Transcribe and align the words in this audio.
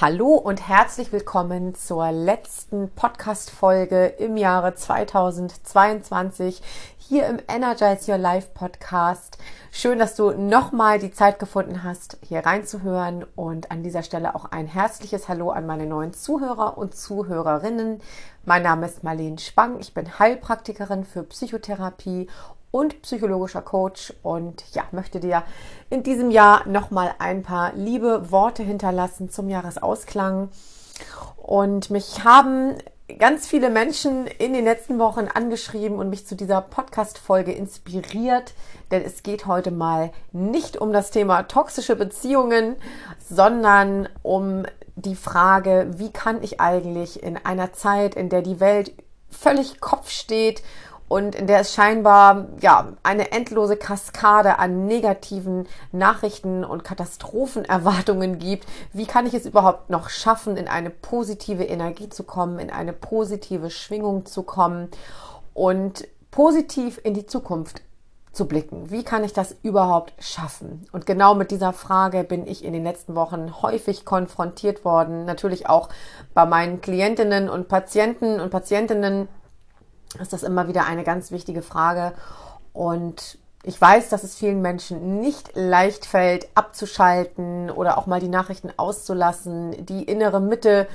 Hallo 0.00 0.34
und 0.34 0.68
herzlich 0.68 1.10
willkommen 1.10 1.74
zur 1.74 2.12
letzten 2.12 2.88
Podcast-Folge 2.88 4.06
im 4.06 4.36
Jahre 4.36 4.76
2022 4.76 6.62
hier 6.98 7.26
im 7.26 7.40
Energize 7.48 8.08
Your 8.08 8.18
Life 8.18 8.50
Podcast. 8.54 9.38
Schön, 9.72 9.98
dass 9.98 10.14
du 10.14 10.30
nochmal 10.30 11.00
die 11.00 11.10
Zeit 11.10 11.40
gefunden 11.40 11.82
hast, 11.82 12.16
hier 12.22 12.46
reinzuhören 12.46 13.26
und 13.34 13.72
an 13.72 13.82
dieser 13.82 14.04
Stelle 14.04 14.36
auch 14.36 14.44
ein 14.44 14.68
herzliches 14.68 15.28
Hallo 15.28 15.50
an 15.50 15.66
meine 15.66 15.86
neuen 15.86 16.12
Zuhörer 16.12 16.78
und 16.78 16.94
Zuhörerinnen. 16.94 18.00
Mein 18.44 18.62
Name 18.62 18.86
ist 18.86 19.02
Marlene 19.02 19.40
Spang. 19.40 19.80
Ich 19.80 19.94
bin 19.94 20.20
Heilpraktikerin 20.20 21.02
für 21.02 21.24
Psychotherapie 21.24 22.28
und 22.70 23.02
psychologischer 23.02 23.62
Coach 23.62 24.12
und 24.22 24.64
ja, 24.72 24.84
möchte 24.92 25.20
dir 25.20 25.42
in 25.90 26.02
diesem 26.02 26.30
Jahr 26.30 26.66
nochmal 26.68 27.14
ein 27.18 27.42
paar 27.42 27.72
liebe 27.74 28.30
Worte 28.30 28.62
hinterlassen 28.62 29.30
zum 29.30 29.48
Jahresausklang. 29.48 30.50
Und 31.36 31.90
mich 31.90 32.24
haben 32.24 32.74
ganz 33.18 33.46
viele 33.46 33.70
Menschen 33.70 34.26
in 34.26 34.52
den 34.52 34.64
letzten 34.64 34.98
Wochen 34.98 35.28
angeschrieben 35.32 35.98
und 35.98 36.10
mich 36.10 36.26
zu 36.26 36.36
dieser 36.36 36.60
Podcast-Folge 36.60 37.52
inspiriert, 37.52 38.52
denn 38.90 39.02
es 39.02 39.22
geht 39.22 39.46
heute 39.46 39.70
mal 39.70 40.12
nicht 40.32 40.76
um 40.76 40.92
das 40.92 41.10
Thema 41.10 41.44
toxische 41.44 41.96
Beziehungen, 41.96 42.76
sondern 43.26 44.08
um 44.22 44.66
die 44.94 45.16
Frage, 45.16 45.88
wie 45.96 46.12
kann 46.12 46.42
ich 46.42 46.60
eigentlich 46.60 47.22
in 47.22 47.38
einer 47.38 47.72
Zeit, 47.72 48.14
in 48.14 48.28
der 48.28 48.42
die 48.42 48.60
Welt 48.60 48.92
völlig 49.30 49.80
Kopf 49.80 50.10
steht 50.10 50.62
und 51.08 51.34
in 51.34 51.46
der 51.46 51.60
es 51.60 51.74
scheinbar 51.74 52.46
ja 52.60 52.92
eine 53.02 53.32
endlose 53.32 53.76
Kaskade 53.76 54.58
an 54.58 54.86
negativen 54.86 55.66
Nachrichten 55.90 56.64
und 56.64 56.84
Katastrophenerwartungen 56.84 58.38
gibt. 58.38 58.66
Wie 58.92 59.06
kann 59.06 59.26
ich 59.26 59.34
es 59.34 59.46
überhaupt 59.46 59.90
noch 59.90 60.10
schaffen, 60.10 60.56
in 60.56 60.68
eine 60.68 60.90
positive 60.90 61.64
Energie 61.64 62.08
zu 62.08 62.24
kommen, 62.24 62.58
in 62.58 62.70
eine 62.70 62.92
positive 62.92 63.70
Schwingung 63.70 64.26
zu 64.26 64.42
kommen 64.42 64.88
und 65.54 66.06
positiv 66.30 67.00
in 67.02 67.14
die 67.14 67.26
Zukunft 67.26 67.82
zu 68.32 68.46
blicken. 68.46 68.90
Wie 68.90 69.02
kann 69.02 69.24
ich 69.24 69.32
das 69.32 69.56
überhaupt 69.62 70.12
schaffen? 70.20 70.86
Und 70.92 71.06
genau 71.06 71.34
mit 71.34 71.50
dieser 71.50 71.72
Frage 71.72 72.22
bin 72.22 72.46
ich 72.46 72.64
in 72.64 72.72
den 72.72 72.84
letzten 72.84 73.16
Wochen 73.16 73.62
häufig 73.62 74.04
konfrontiert 74.04 74.84
worden. 74.84 75.24
Natürlich 75.24 75.68
auch 75.68 75.88
bei 76.34 76.46
meinen 76.46 76.80
Klientinnen 76.80 77.50
und 77.50 77.66
Patienten 77.66 78.38
und 78.38 78.50
Patientinnen 78.50 79.28
ist 80.20 80.32
das 80.32 80.42
immer 80.42 80.68
wieder 80.68 80.86
eine 80.86 81.04
ganz 81.04 81.30
wichtige 81.30 81.62
Frage. 81.62 82.12
Und 82.72 83.38
ich 83.64 83.80
weiß, 83.80 84.08
dass 84.08 84.24
es 84.24 84.36
vielen 84.36 84.62
Menschen 84.62 85.20
nicht 85.20 85.50
leicht 85.54 86.06
fällt, 86.06 86.48
abzuschalten 86.54 87.70
oder 87.70 87.98
auch 87.98 88.06
mal 88.06 88.20
die 88.20 88.28
Nachrichten 88.28 88.70
auszulassen, 88.76 89.84
die 89.84 90.04
innere 90.04 90.40
Mitte 90.40 90.86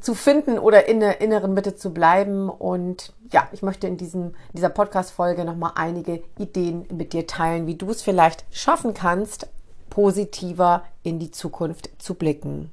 zu 0.00 0.14
finden 0.14 0.58
oder 0.58 0.86
in 0.86 1.00
der 1.00 1.20
inneren 1.20 1.54
Mitte 1.54 1.76
zu 1.76 1.94
bleiben. 1.94 2.50
Und 2.50 3.12
ja, 3.32 3.48
ich 3.52 3.62
möchte 3.62 3.86
in 3.86 3.96
diesem, 3.96 4.34
dieser 4.52 4.68
Podcast-Folge 4.68 5.44
nochmal 5.44 5.72
einige 5.76 6.22
Ideen 6.38 6.86
mit 6.92 7.12
dir 7.12 7.26
teilen, 7.26 7.66
wie 7.66 7.76
du 7.76 7.90
es 7.90 8.02
vielleicht 8.02 8.44
schaffen 8.50 8.92
kannst, 8.92 9.48
positiver 9.88 10.82
in 11.04 11.18
die 11.18 11.30
Zukunft 11.30 11.90
zu 11.98 12.14
blicken. 12.14 12.70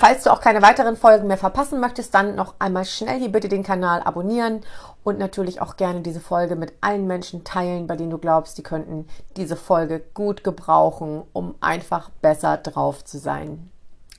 Falls 0.00 0.22
du 0.24 0.32
auch 0.32 0.40
keine 0.40 0.62
weiteren 0.62 0.96
Folgen 0.96 1.26
mehr 1.26 1.36
verpassen 1.36 1.78
möchtest, 1.78 2.14
dann 2.14 2.34
noch 2.34 2.54
einmal 2.58 2.86
schnell 2.86 3.18
hier 3.18 3.30
bitte 3.30 3.50
den 3.50 3.62
Kanal 3.62 4.00
abonnieren 4.02 4.62
und 5.04 5.18
natürlich 5.18 5.60
auch 5.60 5.76
gerne 5.76 6.00
diese 6.00 6.20
Folge 6.20 6.56
mit 6.56 6.72
allen 6.80 7.06
Menschen 7.06 7.44
teilen, 7.44 7.86
bei 7.86 7.96
denen 7.96 8.08
du 8.08 8.16
glaubst, 8.16 8.56
die 8.56 8.62
könnten 8.62 9.06
diese 9.36 9.56
Folge 9.56 10.00
gut 10.14 10.42
gebrauchen, 10.42 11.24
um 11.34 11.54
einfach 11.60 12.08
besser 12.22 12.56
drauf 12.56 13.04
zu 13.04 13.18
sein. 13.18 13.70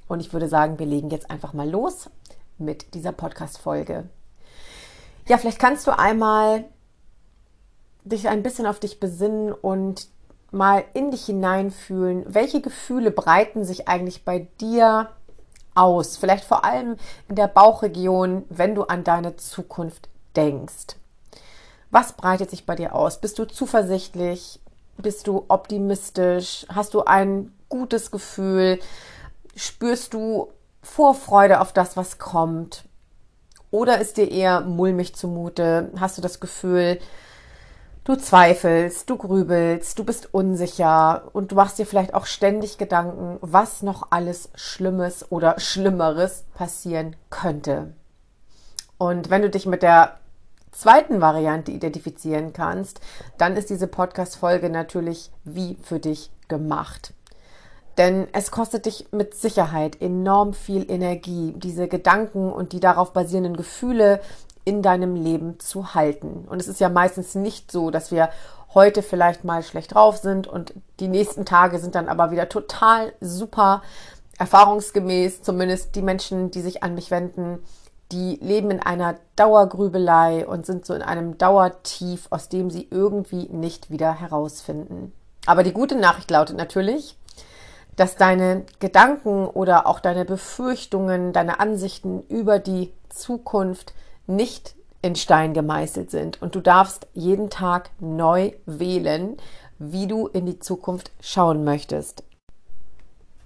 Und 0.08 0.20
ich 0.20 0.32
würde 0.34 0.48
sagen, 0.48 0.78
wir 0.78 0.86
legen 0.86 1.10
jetzt 1.10 1.32
einfach 1.32 1.54
mal 1.54 1.68
los 1.68 2.12
mit 2.60 2.94
dieser 2.94 3.12
Podcast-Folge. 3.12 4.04
Ja, 5.28 5.40
vielleicht 5.40 5.58
kannst 5.58 5.88
du 5.88 5.98
einmal 5.98 6.66
dich 8.04 8.30
ein 8.30 8.44
bisschen 8.44 8.68
auf 8.68 8.80
dich 8.80 9.00
besinnen 9.00 9.52
und 9.52 10.10
mal 10.52 10.84
in 10.94 11.10
dich 11.10 11.26
hineinfühlen, 11.26 12.24
welche 12.28 12.62
Gefühle 12.62 13.10
breiten 13.10 13.64
sich 13.64 13.88
eigentlich 13.88 14.26
bei 14.26 14.48
dir 14.60 15.10
aus? 15.82 16.18
Vielleicht 16.18 16.46
vor 16.46 16.64
allem 16.64 16.98
in 17.28 17.36
der 17.36 17.48
Bauchregion, 17.48 18.46
wenn 18.50 18.76
du 18.76 18.84
an 18.84 19.04
deine 19.04 19.36
Zukunft 19.36 20.10
denkst. 20.36 20.96
Was 21.90 22.14
breitet 22.14 22.50
sich 22.50 22.66
bei 22.66 22.76
dir 22.76 22.96
aus? 22.96 23.20
Bist 23.20 23.38
du 23.40 23.46
zuversichtlich? 23.46 24.60
Bist 24.98 25.28
du 25.28 25.46
optimistisch? 25.48 26.66
Hast 26.74 26.94
du 26.94 27.04
ein 27.04 27.54
gutes 27.70 28.12
Gefühl? 28.12 28.80
Spürst 29.56 30.14
du 30.14 30.52
Vorfreude 30.82 31.60
auf 31.60 31.74
das, 31.74 31.98
was 31.98 32.18
kommt? 32.18 32.86
Oder 33.72 34.00
ist 34.00 34.18
dir 34.18 34.30
eher 34.30 34.62
mulmig 34.62 35.16
zumute? 35.16 35.92
Hast 36.00 36.18
du 36.18 36.22
das 36.22 36.40
Gefühl, 36.40 37.00
Du 38.04 38.16
zweifelst, 38.16 39.08
du 39.12 39.16
grübelst, 39.16 40.00
du 40.00 40.04
bist 40.04 40.34
unsicher 40.34 41.30
und 41.34 41.52
du 41.52 41.56
machst 41.56 41.78
dir 41.78 41.86
vielleicht 41.86 42.16
auch 42.16 42.26
ständig 42.26 42.80
Gedanken, 42.80 43.38
was 43.42 43.84
noch 43.84 44.08
alles 44.10 44.50
Schlimmes 44.56 45.32
oder 45.32 45.60
Schlimmeres 45.60 46.46
passieren 46.56 47.16
könnte. 47.30 47.94
Und 48.98 49.30
wenn 49.30 49.44
du 49.44 49.52
dich 49.52 49.68
mit 49.68 49.84
der 49.84 50.18
zweiten 50.72 51.22
Variante 51.22 51.72
identifizieren 51.72 52.54
kannst, 52.54 53.02
dann 53.38 53.56
ist 53.56 53.70
diese 53.70 53.88
Podcast-Folge 53.88 54.72
natürlich 54.72 55.30
wie 55.44 55.78
für 55.84 56.00
dich 56.00 56.32
gemacht. 56.48 57.14
Denn 58.00 58.28
es 58.34 58.50
kostet 58.50 58.88
dich 58.88 59.12
mit 59.12 59.36
Sicherheit 59.36 60.02
enorm 60.02 60.54
viel 60.54 60.90
Energie, 60.90 61.54
diese 61.56 61.88
Gedanken 61.88 62.52
und 62.52 62.74
die 62.74 62.80
darauf 62.80 63.14
basierenden 63.14 63.58
Gefühle 63.58 64.22
in 64.64 64.82
deinem 64.82 65.16
Leben 65.16 65.60
zu 65.60 65.94
halten. 65.94 66.46
Und 66.50 66.62
es 66.62 66.68
ist 66.68 66.80
ja 66.80 66.90
meistens 66.90 67.36
nicht 67.36 67.72
so, 67.72 67.92
dass 67.92 68.12
wir 68.12 68.30
heute 68.74 69.04
vielleicht 69.04 69.44
mal 69.44 69.64
schlecht 69.64 69.94
drauf 69.94 70.18
sind 70.18 70.48
und 70.48 70.74
die 71.00 71.08
nächsten 71.08 71.46
Tage 71.46 71.80
sind 71.80 71.96
dann 71.96 72.08
aber 72.08 72.32
wieder 72.32 72.50
total 72.50 73.14
super. 73.20 73.82
Erfahrungsgemäß, 74.38 75.44
zumindest 75.44 75.96
die 75.96 76.02
Menschen, 76.02 76.52
die 76.52 76.62
sich 76.62 76.82
an 76.82 76.96
mich 76.96 77.12
wenden, 77.12 77.60
die 78.12 78.38
leben 78.42 78.72
in 78.72 78.82
einer 78.82 79.16
Dauergrübelei 79.36 80.48
und 80.48 80.66
sind 80.66 80.86
so 80.86 80.94
in 80.94 81.02
einem 81.02 81.38
Dauertief, 81.38 82.28
aus 82.30 82.50
dem 82.50 82.70
sie 82.70 82.88
irgendwie 82.90 83.48
nicht 83.50 83.90
wieder 83.90 84.14
herausfinden. 84.14 85.14
Aber 85.46 85.64
die 85.64 85.74
gute 85.74 85.96
Nachricht 85.96 86.32
lautet 86.32 86.58
natürlich, 86.58 87.18
dass 87.96 88.16
deine 88.16 88.66
Gedanken 88.80 89.48
oder 89.48 89.88
auch 89.88 90.00
deine 90.00 90.26
Befürchtungen, 90.26 91.34
deine 91.34 91.60
Ansichten 91.60 92.22
über 92.30 92.60
die 92.60 92.94
Zukunft 93.10 93.94
nicht 94.28 94.76
in 95.02 95.16
Stein 95.16 95.54
gemeißelt 95.54 96.12
sind. 96.12 96.42
Und 96.42 96.56
du 96.56 96.62
darfst 96.62 97.08
jeden 97.14 97.50
Tag 97.50 97.90
neu 98.00 98.52
wählen, 98.66 99.38
wie 99.80 100.08
du 100.08 100.28
in 100.28 100.46
die 100.46 100.60
Zukunft 100.60 101.12
schauen 101.20 101.64
möchtest. 101.64 102.24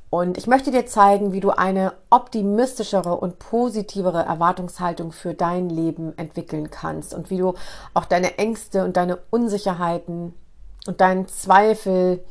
Und 0.09 0.37
ich 0.37 0.47
möchte 0.47 0.71
dir 0.71 0.85
zeigen, 0.85 1.33
wie 1.33 1.39
du 1.39 1.49
eine 1.49 1.93
optimistischere 2.09 3.17
und 3.17 3.39
positivere 3.39 4.23
Erwartungshaltung 4.23 5.11
für 5.11 5.33
dein 5.33 5.69
Leben 5.69 6.17
entwickeln 6.17 6.69
kannst 6.71 7.13
und 7.13 7.29
wie 7.29 7.37
du 7.37 7.53
auch 7.93 8.05
deine 8.05 8.37
Ängste 8.37 8.85
und 8.85 8.95
deine 8.95 9.17
Unsicherheiten 9.29 10.33
und 10.87 11.01
deinen 11.01 11.27
Zweifel, 11.27 12.23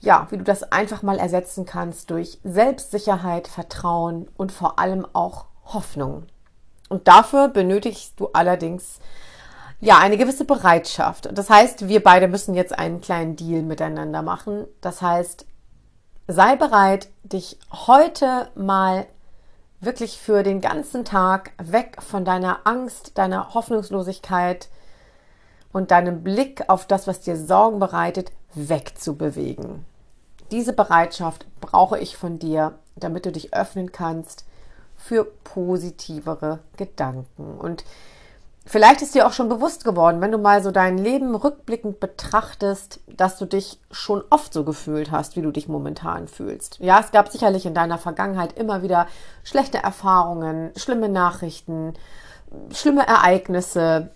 ja, 0.00 0.26
wie 0.30 0.36
du 0.36 0.44
das 0.44 0.72
einfach 0.72 1.02
mal 1.02 1.18
ersetzen 1.18 1.64
kannst 1.64 2.10
durch 2.10 2.38
Selbstsicherheit, 2.44 3.48
Vertrauen 3.48 4.28
und 4.36 4.52
vor 4.52 4.78
allem 4.78 5.06
auch 5.14 5.46
Hoffnung. 5.64 6.24
Und 6.88 7.08
dafür 7.08 7.48
benötigst 7.48 8.14
du 8.18 8.28
allerdings 8.32 9.00
ja 9.80 9.98
eine 9.98 10.16
gewisse 10.16 10.44
Bereitschaft. 10.44 11.28
Das 11.32 11.50
heißt, 11.50 11.88
wir 11.88 12.02
beide 12.02 12.28
müssen 12.28 12.54
jetzt 12.54 12.78
einen 12.78 13.00
kleinen 13.00 13.36
Deal 13.36 13.62
miteinander 13.62 14.22
machen. 14.22 14.66
Das 14.80 15.02
heißt, 15.02 15.46
sei 16.28 16.56
bereit, 16.56 17.08
dich 17.22 17.58
heute 17.72 18.48
mal 18.54 19.06
wirklich 19.80 20.18
für 20.18 20.42
den 20.42 20.60
ganzen 20.60 21.04
Tag 21.04 21.52
weg 21.58 21.98
von 22.00 22.24
deiner 22.24 22.60
Angst, 22.64 23.18
deiner 23.18 23.54
Hoffnungslosigkeit 23.54 24.68
und 25.72 25.90
deinem 25.90 26.22
Blick 26.22 26.64
auf 26.68 26.86
das, 26.86 27.06
was 27.06 27.20
dir 27.20 27.36
Sorgen 27.36 27.78
bereitet, 27.78 28.32
wegzubewegen. 28.54 29.84
Diese 30.50 30.72
Bereitschaft 30.72 31.46
brauche 31.60 31.98
ich 31.98 32.16
von 32.16 32.38
dir, 32.38 32.78
damit 32.94 33.26
du 33.26 33.32
dich 33.32 33.52
öffnen 33.52 33.92
kannst 33.92 34.45
für 34.96 35.24
positivere 35.24 36.60
Gedanken. 36.76 37.58
Und 37.58 37.84
vielleicht 38.64 39.02
ist 39.02 39.14
dir 39.14 39.26
auch 39.26 39.32
schon 39.32 39.48
bewusst 39.48 39.84
geworden, 39.84 40.20
wenn 40.20 40.32
du 40.32 40.38
mal 40.38 40.62
so 40.62 40.70
dein 40.70 40.98
Leben 40.98 41.34
rückblickend 41.34 42.00
betrachtest, 42.00 43.00
dass 43.06 43.38
du 43.38 43.46
dich 43.46 43.78
schon 43.90 44.24
oft 44.30 44.52
so 44.52 44.64
gefühlt 44.64 45.10
hast, 45.10 45.36
wie 45.36 45.42
du 45.42 45.50
dich 45.50 45.68
momentan 45.68 46.28
fühlst. 46.28 46.78
Ja, 46.80 47.00
es 47.00 47.12
gab 47.12 47.28
sicherlich 47.28 47.66
in 47.66 47.74
deiner 47.74 47.98
Vergangenheit 47.98 48.58
immer 48.58 48.82
wieder 48.82 49.06
schlechte 49.44 49.78
Erfahrungen, 49.78 50.72
schlimme 50.76 51.08
Nachrichten, 51.08 51.94
schlimme 52.72 53.06
Ereignisse 53.06 54.10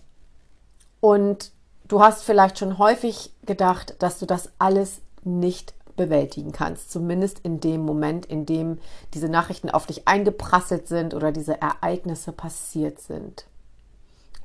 und 1.00 1.52
du 1.86 2.02
hast 2.02 2.22
vielleicht 2.22 2.58
schon 2.58 2.78
häufig 2.78 3.32
gedacht, 3.44 3.96
dass 3.98 4.18
du 4.18 4.26
das 4.26 4.50
alles 4.58 5.00
nicht 5.24 5.74
bewältigen 5.96 6.52
kannst. 6.52 6.90
Zumindest 6.90 7.40
in 7.40 7.60
dem 7.60 7.82
Moment, 7.82 8.26
in 8.26 8.46
dem 8.46 8.78
diese 9.14 9.28
Nachrichten 9.28 9.70
auf 9.70 9.86
dich 9.86 10.06
eingeprasselt 10.08 10.88
sind 10.88 11.14
oder 11.14 11.32
diese 11.32 11.60
Ereignisse 11.60 12.32
passiert 12.32 13.00
sind. 13.00 13.46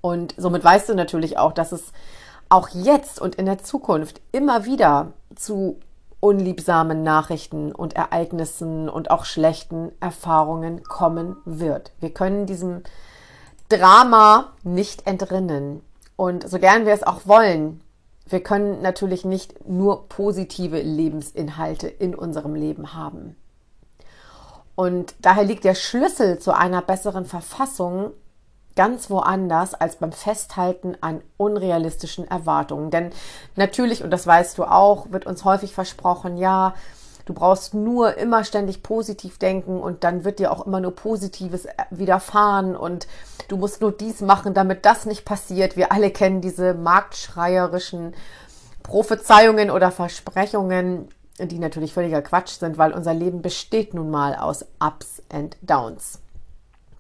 Und 0.01 0.36
somit 0.38 0.63
weißt 0.63 0.89
du 0.89 0.94
natürlich 0.94 1.38
auch, 1.38 1.51
dass 1.51 1.71
es 1.71 1.92
auch 2.50 2.69
jetzt 2.69 3.19
und 3.19 3.36
in 3.36 3.45
der 3.45 3.59
Zukunft 3.59 4.21
immer 4.31 4.65
wieder 4.65 5.13
zu 5.36 5.80
unliebsamen 6.19 7.03
Nachrichten 7.03 7.71
und 7.71 7.95
Ereignissen 7.95 8.89
und 8.89 9.12
auch 9.12 9.25
schlechten 9.25 9.92
Erfahrungen 10.00 10.83
kommen 10.83 11.38
wird. 11.45 11.92
Wir 12.00 12.12
können 12.12 12.45
diesem 12.45 12.83
Drama 13.69 14.53
nicht 14.63 15.07
entrinnen. 15.07 15.81
Und 16.15 16.47
so 16.50 16.59
gern 16.59 16.86
wir 16.86 16.94
es 16.94 17.03
auch 17.03 17.21
wollen, 17.25 17.81
wir 18.27 18.42
können 18.42 18.81
natürlich 18.81 19.25
nicht 19.25 19.68
nur 19.68 20.10
positive 20.10 20.81
Lebensinhalte 20.81 21.88
in 21.88 22.16
unserem 22.16 22.56
Leben 22.56 22.94
haben. 22.94 23.36
Und 24.75 25.16
daher 25.22 25.44
liegt 25.44 25.63
der 25.63 25.75
Schlüssel 25.75 26.39
zu 26.39 26.56
einer 26.56 26.81
besseren 26.81 27.25
Verfassung 27.25 28.12
ganz 28.75 29.10
woanders 29.10 29.74
als 29.74 29.95
beim 29.98 30.12
Festhalten 30.12 30.98
an 31.00 31.22
unrealistischen 31.38 32.27
Erwartungen. 32.30 32.92
Denn 32.92 33.12
natürlich, 33.56 34.04
und 34.04 34.12
das 34.12 34.28
weißt 34.28 34.57
du 34.57 34.66
auch, 34.66 35.12
wird 35.12 35.25
uns 35.25 35.45
häufig 35.45 35.74
versprochen, 35.74 36.38
ja, 36.38 36.74
du 37.25 37.33
brauchst 37.33 37.74
nur 37.74 38.18
immer 38.18 38.44
ständig 38.44 38.83
positiv 38.83 39.38
denken 39.38 39.80
und 39.80 40.04
dann 40.04 40.24
wird 40.24 40.39
dir 40.39 40.51
auch 40.51 40.66
immer 40.66 40.80
nur 40.80 40.95
Positives 40.95 41.68
widerfahren 41.89 42.75
und 42.75 43.07
du 43.48 43.57
musst 43.57 43.81
nur 43.81 43.92
dies 43.92 44.22
machen, 44.22 44.54
damit 44.54 44.86
das 44.86 45.06
nicht 45.06 45.25
passiert. 45.25 45.75
Wir 45.75 45.92
alle 45.92 46.12
kennen 46.12 46.42
diese 46.42 46.74
marktschreierischen 46.74 48.13
Prophezeiungen 48.83 49.72
oder 49.72 49.92
Versprechungen, 49.92 51.10
die 51.39 51.60
natürlich 51.60 51.94
völliger 51.94 52.22
Quatsch 52.22 52.60
sind, 52.60 52.77
weil 52.77 52.94
unser 52.94 53.13
Leben 53.13 53.42
besteht 53.42 53.94
nun 53.94 54.10
mal 54.10 54.36
aus 54.36 54.66
Ups 54.80 55.21
and 55.30 55.57
Downs. 55.62 56.19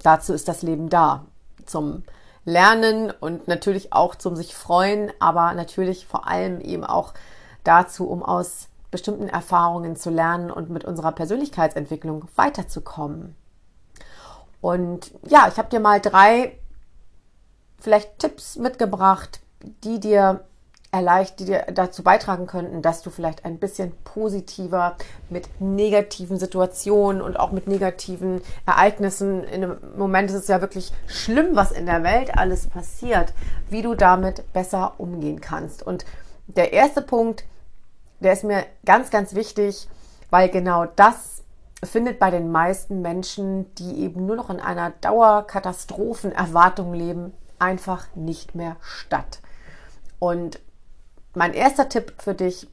Dazu 0.01 0.33
ist 0.33 0.47
das 0.47 0.61
Leben 0.61 0.89
da 0.89 1.25
zum 1.65 2.03
Lernen 2.43 3.11
und 3.11 3.47
natürlich 3.47 3.93
auch 3.93 4.15
zum 4.15 4.35
sich 4.35 4.55
freuen, 4.55 5.11
aber 5.19 5.53
natürlich 5.53 6.05
vor 6.05 6.27
allem 6.27 6.61
eben 6.61 6.83
auch 6.83 7.13
dazu, 7.63 8.07
um 8.07 8.21
aus 8.21 8.67
bestimmten 8.95 9.27
Erfahrungen 9.27 9.97
zu 9.97 10.09
lernen 10.09 10.49
und 10.49 10.69
mit 10.69 10.85
unserer 10.85 11.11
Persönlichkeitsentwicklung 11.11 12.29
weiterzukommen. 12.37 13.35
Und 14.61 15.11
ja, 15.27 15.49
ich 15.49 15.57
habe 15.57 15.67
dir 15.67 15.81
mal 15.81 15.99
drei 15.99 16.57
vielleicht 17.77 18.19
Tipps 18.19 18.55
mitgebracht, 18.55 19.41
die 19.83 19.99
dir 19.99 20.45
erleicht, 20.91 21.41
die 21.41 21.45
dir 21.45 21.65
dazu 21.73 22.03
beitragen 22.03 22.47
könnten, 22.47 22.81
dass 22.81 23.01
du 23.01 23.09
vielleicht 23.09 23.43
ein 23.43 23.59
bisschen 23.59 23.91
positiver 24.05 24.95
mit 25.29 25.49
negativen 25.59 26.39
Situationen 26.39 27.21
und 27.21 27.37
auch 27.37 27.51
mit 27.51 27.67
negativen 27.67 28.39
Ereignissen, 28.65 29.43
in 29.43 29.61
einem 29.61 29.77
Moment 29.97 30.29
ist 30.29 30.37
es 30.37 30.47
ja 30.47 30.61
wirklich 30.61 30.93
schlimm, 31.05 31.49
was 31.51 31.73
in 31.73 31.85
der 31.85 32.03
Welt 32.03 32.37
alles 32.37 32.67
passiert, 32.67 33.33
wie 33.69 33.81
du 33.81 33.93
damit 33.93 34.53
besser 34.53 34.93
umgehen 34.97 35.41
kannst. 35.41 35.83
Und 35.83 36.05
der 36.47 36.71
erste 36.71 37.01
Punkt, 37.01 37.43
der 38.19 38.33
ist 38.33 38.43
mir 38.43 38.65
ganz, 38.85 39.09
ganz 39.09 39.35
wichtig, 39.35 39.87
weil 40.29 40.49
genau 40.49 40.85
das 40.85 41.43
findet 41.83 42.19
bei 42.19 42.31
den 42.31 42.51
meisten 42.51 43.01
Menschen, 43.01 43.73
die 43.75 43.99
eben 43.99 44.25
nur 44.25 44.35
noch 44.35 44.49
in 44.49 44.59
einer 44.59 44.91
Dauerkatastrophenerwartung 45.01 46.93
leben, 46.93 47.33
einfach 47.59 48.07
nicht 48.15 48.55
mehr 48.55 48.77
statt. 48.81 49.39
Und 50.19 50.59
mein 51.33 51.53
erster 51.53 51.89
Tipp 51.89 52.13
für 52.17 52.33
dich, 52.33 52.67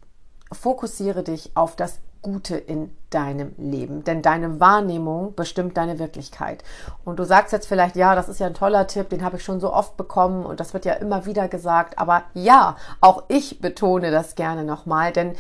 fokussiere 0.53 1.23
dich 1.23 1.57
auf 1.57 1.77
das 1.77 2.01
Gute 2.21 2.57
in 2.57 2.97
deinem 3.15 3.55
Leben, 3.59 4.05
denn 4.05 4.23
deine 4.23 4.61
Wahrnehmung 4.61 5.35
bestimmt 5.35 5.77
deine 5.77 5.99
Wirklichkeit. 5.99 6.65
Und 7.05 7.19
du 7.19 7.25
sagst 7.25 7.53
jetzt 7.53 7.67
vielleicht, 7.67 7.97
ja, 7.97 8.15
das 8.15 8.29
ist 8.29 8.41
ja 8.41 8.47
ein 8.47 8.55
toller 8.55 8.87
Tipp, 8.87 9.09
den 9.09 9.25
habe 9.25 9.37
ich 9.37 9.45
schon 9.45 9.61
so 9.61 9.73
oft 9.73 9.97
bekommen 9.97 10.45
und 10.45 10.61
das 10.61 10.75
wird 10.75 10.85
ja 10.85 10.95
immer 10.95 11.27
wieder 11.27 11.49
gesagt, 11.49 11.99
aber 11.99 12.25
ja, 12.35 12.77
auch 13.01 13.25
ich 13.29 13.61
betone 13.61 14.11
das 14.11 14.35
gerne 14.35 14.65
nochmal, 14.65 15.13
denn 15.13 15.35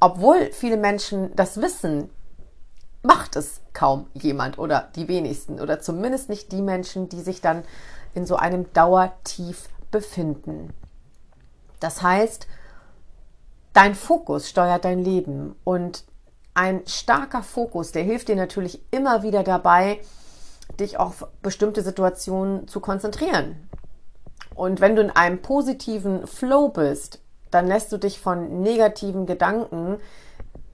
obwohl 0.00 0.50
viele 0.52 0.76
Menschen 0.76 1.34
das 1.36 1.60
wissen, 1.60 2.10
macht 3.02 3.36
es 3.36 3.60
kaum 3.72 4.06
jemand 4.14 4.58
oder 4.58 4.88
die 4.96 5.08
wenigsten 5.08 5.60
oder 5.60 5.80
zumindest 5.80 6.28
nicht 6.28 6.52
die 6.52 6.62
Menschen, 6.62 7.08
die 7.08 7.20
sich 7.20 7.40
dann 7.40 7.64
in 8.14 8.26
so 8.26 8.36
einem 8.36 8.72
Dauertief 8.72 9.68
befinden. 9.90 10.72
Das 11.80 12.02
heißt, 12.02 12.46
Dein 13.76 13.94
Fokus 13.94 14.48
steuert 14.48 14.86
dein 14.86 15.04
Leben 15.04 15.54
und 15.62 16.04
ein 16.56 16.82
starker 16.86 17.42
Fokus, 17.42 17.92
der 17.92 18.02
hilft 18.02 18.28
dir 18.28 18.36
natürlich 18.36 18.80
immer 18.90 19.22
wieder 19.22 19.42
dabei, 19.42 20.00
dich 20.80 20.98
auf 20.98 21.26
bestimmte 21.42 21.82
Situationen 21.82 22.66
zu 22.66 22.80
konzentrieren. 22.80 23.68
Und 24.54 24.80
wenn 24.80 24.96
du 24.96 25.02
in 25.02 25.10
einem 25.10 25.42
positiven 25.42 26.26
Flow 26.26 26.68
bist, 26.68 27.20
dann 27.50 27.66
lässt 27.66 27.92
du 27.92 27.98
dich 27.98 28.20
von 28.20 28.62
negativen 28.62 29.26
Gedanken 29.26 29.98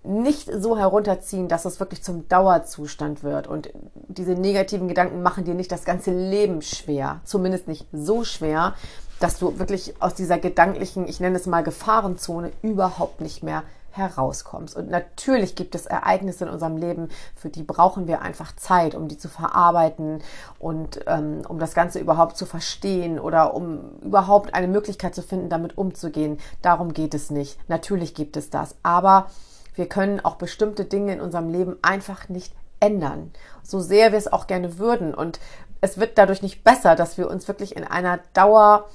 nicht 0.04 0.50
so 0.52 0.78
herunterziehen, 0.78 1.48
dass 1.48 1.64
es 1.64 1.78
wirklich 1.78 2.02
zum 2.02 2.28
Dauerzustand 2.28 3.22
wird. 3.22 3.46
Und 3.46 3.70
diese 4.08 4.32
negativen 4.32 4.88
Gedanken 4.88 5.22
machen 5.22 5.44
dir 5.44 5.54
nicht 5.54 5.70
das 5.70 5.84
ganze 5.84 6.12
Leben 6.12 6.62
schwer, 6.62 7.20
zumindest 7.24 7.68
nicht 7.68 7.86
so 7.92 8.24
schwer, 8.24 8.74
dass 9.20 9.38
du 9.38 9.58
wirklich 9.58 9.94
aus 10.00 10.14
dieser 10.14 10.38
gedanklichen, 10.38 11.06
ich 11.06 11.20
nenne 11.20 11.36
es 11.36 11.46
mal 11.46 11.62
Gefahrenzone, 11.62 12.52
überhaupt 12.62 13.20
nicht 13.20 13.42
mehr 13.42 13.62
herauskommst. 13.92 14.76
Und 14.76 14.90
natürlich 14.90 15.54
gibt 15.54 15.74
es 15.74 15.86
Ereignisse 15.86 16.44
in 16.44 16.50
unserem 16.50 16.76
Leben, 16.76 17.08
für 17.34 17.48
die 17.48 17.62
brauchen 17.62 18.06
wir 18.06 18.22
einfach 18.22 18.54
Zeit, 18.56 18.94
um 18.94 19.08
die 19.08 19.18
zu 19.18 19.28
verarbeiten 19.28 20.22
und 20.58 21.00
ähm, 21.06 21.42
um 21.48 21.58
das 21.58 21.74
Ganze 21.74 21.98
überhaupt 21.98 22.36
zu 22.36 22.46
verstehen 22.46 23.18
oder 23.18 23.54
um 23.54 23.98
überhaupt 24.00 24.54
eine 24.54 24.68
Möglichkeit 24.68 25.14
zu 25.14 25.22
finden, 25.22 25.48
damit 25.48 25.78
umzugehen. 25.78 26.38
Darum 26.62 26.92
geht 26.92 27.14
es 27.14 27.30
nicht. 27.30 27.58
Natürlich 27.68 28.14
gibt 28.14 28.36
es 28.36 28.50
das. 28.50 28.74
Aber 28.82 29.26
wir 29.74 29.88
können 29.88 30.20
auch 30.20 30.36
bestimmte 30.36 30.84
Dinge 30.84 31.14
in 31.14 31.20
unserem 31.20 31.48
Leben 31.48 31.76
einfach 31.82 32.28
nicht 32.28 32.54
ändern, 32.80 33.30
so 33.62 33.80
sehr 33.80 34.10
wir 34.10 34.18
es 34.18 34.32
auch 34.32 34.46
gerne 34.46 34.78
würden. 34.78 35.14
Und 35.14 35.38
es 35.80 35.98
wird 35.98 36.18
dadurch 36.18 36.42
nicht 36.42 36.64
besser, 36.64 36.96
dass 36.96 37.16
wir 37.16 37.30
uns 37.30 37.48
wirklich 37.48 37.76
in 37.76 37.84
einer 37.84 38.20
Dauer 38.34 38.88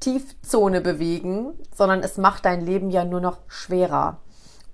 Tiefzone 0.00 0.80
bewegen, 0.80 1.54
sondern 1.74 2.00
es 2.00 2.16
macht 2.18 2.44
dein 2.44 2.64
Leben 2.64 2.90
ja 2.90 3.04
nur 3.04 3.20
noch 3.20 3.38
schwerer. 3.48 4.18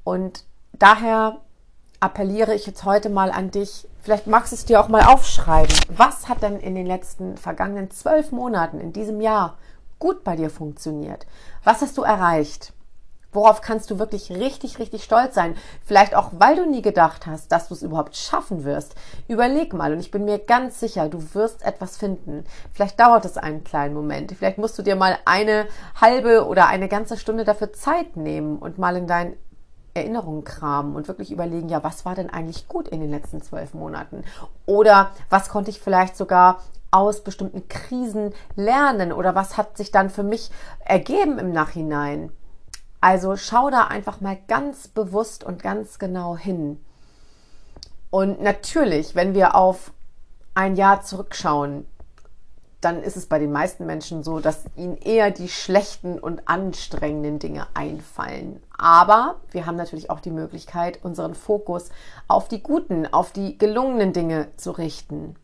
Und 0.05 0.45
daher 0.73 1.41
appelliere 2.01 2.55
ich 2.55 2.67
jetzt 2.67 2.85
heute 2.85 3.09
mal 3.09 3.31
an 3.31 3.51
dich. 3.51 3.89
Vielleicht 4.03 4.27
magst 4.27 4.53
du 4.53 4.57
es 4.57 4.67
dir 4.67 4.81
auch 4.81 4.89
mal 4.89 5.05
aufschreiben. 5.05 5.75
Was 5.89 6.29
hat 6.29 6.43
denn 6.43 6.61
in 6.61 6.75
den 6.75 6.87
letzten 6.87 7.39
vergangenen 7.39 7.91
zwölf 7.91 8.31
Monaten 8.31 8.79
in 8.79 8.93
diesem 8.93 9.23
Jahr 9.23 9.57
gut 9.99 10.23
bei 10.25 10.37
dir 10.37 10.51
funktioniert? 10.51 11.27
Was 11.65 11.81
hast 11.81 11.97
du 11.97 12.03
erreicht? 12.03 12.74
Worauf 13.35 13.61
kannst 13.61 13.91
du 13.91 13.99
wirklich 13.99 14.31
richtig, 14.31 14.79
richtig 14.79 15.05
stolz 15.05 15.35
sein? 15.35 15.57
Vielleicht 15.85 16.15
auch, 16.15 16.31
weil 16.39 16.57
du 16.57 16.67
nie 16.67 16.83
gedacht 16.83 17.27
hast, 17.27 17.53
dass 17.53 17.69
du 17.69 17.75
es 17.75 17.83
überhaupt 17.83 18.17
schaffen 18.17 18.65
wirst. 18.65 18.95
Überleg 19.29 19.75
mal 19.75 19.93
und 19.93 20.01
ich 20.01 20.11
bin 20.11 20.25
mir 20.25 20.39
ganz 20.39 20.81
sicher, 20.81 21.09
du 21.09 21.35
wirst 21.35 21.63
etwas 21.65 21.97
finden. 21.97 22.45
Vielleicht 22.73 22.99
dauert 22.99 23.25
es 23.25 23.37
einen 23.37 23.65
kleinen 23.65 23.95
Moment. 23.95 24.33
Vielleicht 24.33 24.59
musst 24.59 24.79
du 24.79 24.83
dir 24.83 24.97
mal 24.97 25.19
eine 25.25 25.67
halbe 26.01 26.47
oder 26.47 26.69
eine 26.69 26.89
ganze 26.89 27.17
Stunde 27.17 27.45
dafür 27.45 27.73
Zeit 27.73 28.17
nehmen 28.17 28.59
und 28.59 28.79
mal 28.79 28.97
in 28.97 29.07
deinen 29.07 29.37
Erinnerungen 29.95 30.45
kramen 30.45 30.97
und 30.97 31.09
wirklich 31.09 31.31
überlegen, 31.31 31.69
ja, 31.69 31.83
was 31.85 32.05
war 32.05 32.15
denn 32.15 32.31
eigentlich 32.31 32.69
gut 32.69 32.89
in 32.89 33.01
den 33.01 33.11
letzten 33.11 33.43
zwölf 33.43 33.75
Monaten? 33.75 34.25
Oder 34.67 35.11
was 35.31 35.49
konnte 35.49 35.71
ich 35.71 35.81
vielleicht 35.81 36.17
sogar 36.17 36.61
aus 36.91 37.23
bestimmten 37.23 37.69
Krisen 37.69 38.33
lernen? 38.57 39.13
Oder 39.13 39.35
was 39.35 39.57
hat 39.57 39.77
sich 39.77 39.91
dann 39.91 40.11
für 40.11 40.23
mich 40.23 40.51
ergeben 40.85 41.39
im 41.39 41.53
Nachhinein? 41.53 42.31
Also 43.05 43.37
schau 43.37 43.69
da 43.69 43.89
einfach 43.89 44.23
mal 44.23 44.39
ganz 44.49 44.89
bewusst 44.89 45.45
und 45.45 45.63
ganz 45.63 45.99
genau 45.99 46.39
hin. 46.39 46.83
Und 48.09 48.41
natürlich, 48.41 49.15
wenn 49.15 49.35
wir 49.35 49.57
auf 49.57 49.93
ein 50.55 50.75
Jahr 50.75 51.03
zurückschauen, 51.03 51.87
dann 52.81 53.03
ist 53.03 53.19
es 53.19 53.27
bei 53.27 53.39
den 53.39 53.53
meisten 53.53 53.85
Menschen 53.85 54.25
so, 54.25 54.41
dass 54.41 54.65
ihnen 54.75 54.97
eher 54.97 55.31
die 55.31 55.51
schlechten 55.51 56.19
und 56.19 56.49
anstrengenden 56.49 57.39
Dinge 57.39 57.67
einfallen. 57.75 58.63
Aber 58.75 59.35
wir 59.51 59.67
haben 59.67 59.77
natürlich 59.77 60.09
auch 60.09 60.21
die 60.21 60.31
Möglichkeit, 60.31 61.05
unseren 61.05 61.35
Fokus 61.35 61.91
auf 62.27 62.49
die 62.49 62.63
guten, 62.63 63.07
auf 63.07 63.33
die 63.33 63.59
gelungenen 63.59 64.15
Dinge 64.15 64.49
zu 64.57 64.71
richten. 64.71 65.37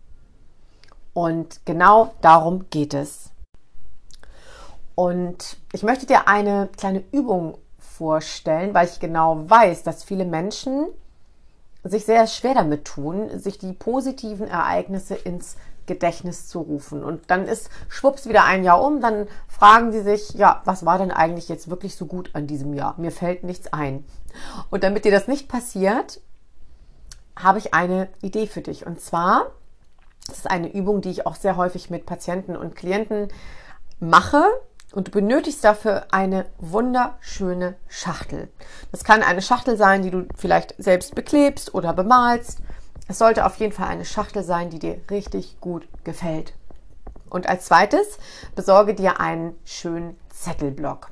Und 1.12 1.60
genau 1.66 2.14
darum 2.22 2.70
geht 2.70 2.94
es. 2.94 3.32
Und 5.00 5.56
ich 5.72 5.82
möchte 5.82 6.04
dir 6.04 6.28
eine 6.28 6.68
kleine 6.76 7.02
Übung 7.10 7.56
vorstellen, 7.78 8.74
weil 8.74 8.86
ich 8.86 9.00
genau 9.00 9.48
weiß, 9.48 9.82
dass 9.82 10.04
viele 10.04 10.26
Menschen 10.26 10.88
sich 11.82 12.04
sehr 12.04 12.26
schwer 12.26 12.52
damit 12.52 12.84
tun, 12.84 13.30
sich 13.38 13.56
die 13.56 13.72
positiven 13.72 14.46
Ereignisse 14.46 15.14
ins 15.14 15.56
Gedächtnis 15.86 16.48
zu 16.48 16.60
rufen. 16.60 17.02
Und 17.02 17.30
dann 17.30 17.46
ist 17.46 17.70
schwupps 17.88 18.28
wieder 18.28 18.44
ein 18.44 18.62
Jahr 18.62 18.84
um, 18.84 19.00
dann 19.00 19.26
fragen 19.48 19.90
sie 19.90 20.02
sich, 20.02 20.34
ja, 20.34 20.60
was 20.66 20.84
war 20.84 20.98
denn 20.98 21.12
eigentlich 21.12 21.48
jetzt 21.48 21.70
wirklich 21.70 21.96
so 21.96 22.04
gut 22.04 22.28
an 22.34 22.46
diesem 22.46 22.74
Jahr? 22.74 22.94
Mir 22.98 23.10
fällt 23.10 23.42
nichts 23.42 23.72
ein. 23.72 24.04
Und 24.68 24.84
damit 24.84 25.06
dir 25.06 25.12
das 25.12 25.28
nicht 25.28 25.48
passiert, 25.48 26.20
habe 27.36 27.58
ich 27.58 27.72
eine 27.72 28.10
Idee 28.20 28.46
für 28.46 28.60
dich. 28.60 28.84
Und 28.84 29.00
zwar, 29.00 29.46
das 30.26 30.36
ist 30.36 30.50
eine 30.50 30.70
Übung, 30.70 31.00
die 31.00 31.10
ich 31.10 31.26
auch 31.26 31.36
sehr 31.36 31.56
häufig 31.56 31.88
mit 31.88 32.04
Patienten 32.04 32.54
und 32.54 32.76
Klienten 32.76 33.28
mache. 33.98 34.44
Und 34.92 35.08
du 35.08 35.12
benötigst 35.12 35.62
dafür 35.62 36.06
eine 36.10 36.46
wunderschöne 36.58 37.76
Schachtel. 37.88 38.48
Das 38.90 39.04
kann 39.04 39.22
eine 39.22 39.42
Schachtel 39.42 39.76
sein, 39.76 40.02
die 40.02 40.10
du 40.10 40.26
vielleicht 40.34 40.74
selbst 40.78 41.14
beklebst 41.14 41.74
oder 41.74 41.92
bemalst. 41.92 42.58
Es 43.06 43.18
sollte 43.18 43.46
auf 43.46 43.56
jeden 43.56 43.72
Fall 43.72 43.88
eine 43.88 44.04
Schachtel 44.04 44.42
sein, 44.42 44.70
die 44.70 44.78
dir 44.78 45.00
richtig 45.10 45.60
gut 45.60 45.86
gefällt. 46.04 46.54
Und 47.28 47.48
als 47.48 47.66
zweites 47.66 48.18
besorge 48.56 48.94
dir 48.94 49.20
einen 49.20 49.56
schönen 49.64 50.18
Zettelblock. 50.30 51.10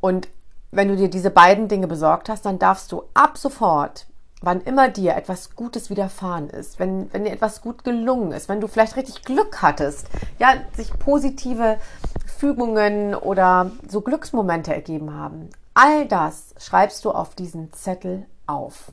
Und 0.00 0.28
wenn 0.70 0.88
du 0.88 0.96
dir 0.96 1.08
diese 1.08 1.30
beiden 1.30 1.68
Dinge 1.68 1.86
besorgt 1.86 2.28
hast, 2.28 2.44
dann 2.44 2.58
darfst 2.58 2.92
du 2.92 3.04
ab 3.14 3.38
sofort 3.38 4.06
wann 4.42 4.60
immer 4.60 4.88
dir 4.88 5.16
etwas 5.16 5.56
Gutes 5.56 5.88
widerfahren 5.88 6.50
ist, 6.50 6.78
wenn, 6.78 7.12
wenn 7.12 7.24
dir 7.24 7.32
etwas 7.32 7.62
gut 7.62 7.84
gelungen 7.84 8.32
ist, 8.32 8.48
wenn 8.48 8.60
du 8.60 8.68
vielleicht 8.68 8.96
richtig 8.96 9.22
Glück 9.22 9.62
hattest, 9.62 10.08
ja, 10.38 10.54
sich 10.76 10.92
positive 10.98 11.78
Fügungen 12.26 13.14
oder 13.14 13.70
so 13.88 14.00
Glücksmomente 14.00 14.74
ergeben 14.74 15.14
haben, 15.14 15.50
all 15.74 16.06
das 16.06 16.54
schreibst 16.58 17.04
du 17.04 17.12
auf 17.12 17.34
diesen 17.34 17.72
Zettel 17.72 18.26
auf. 18.46 18.92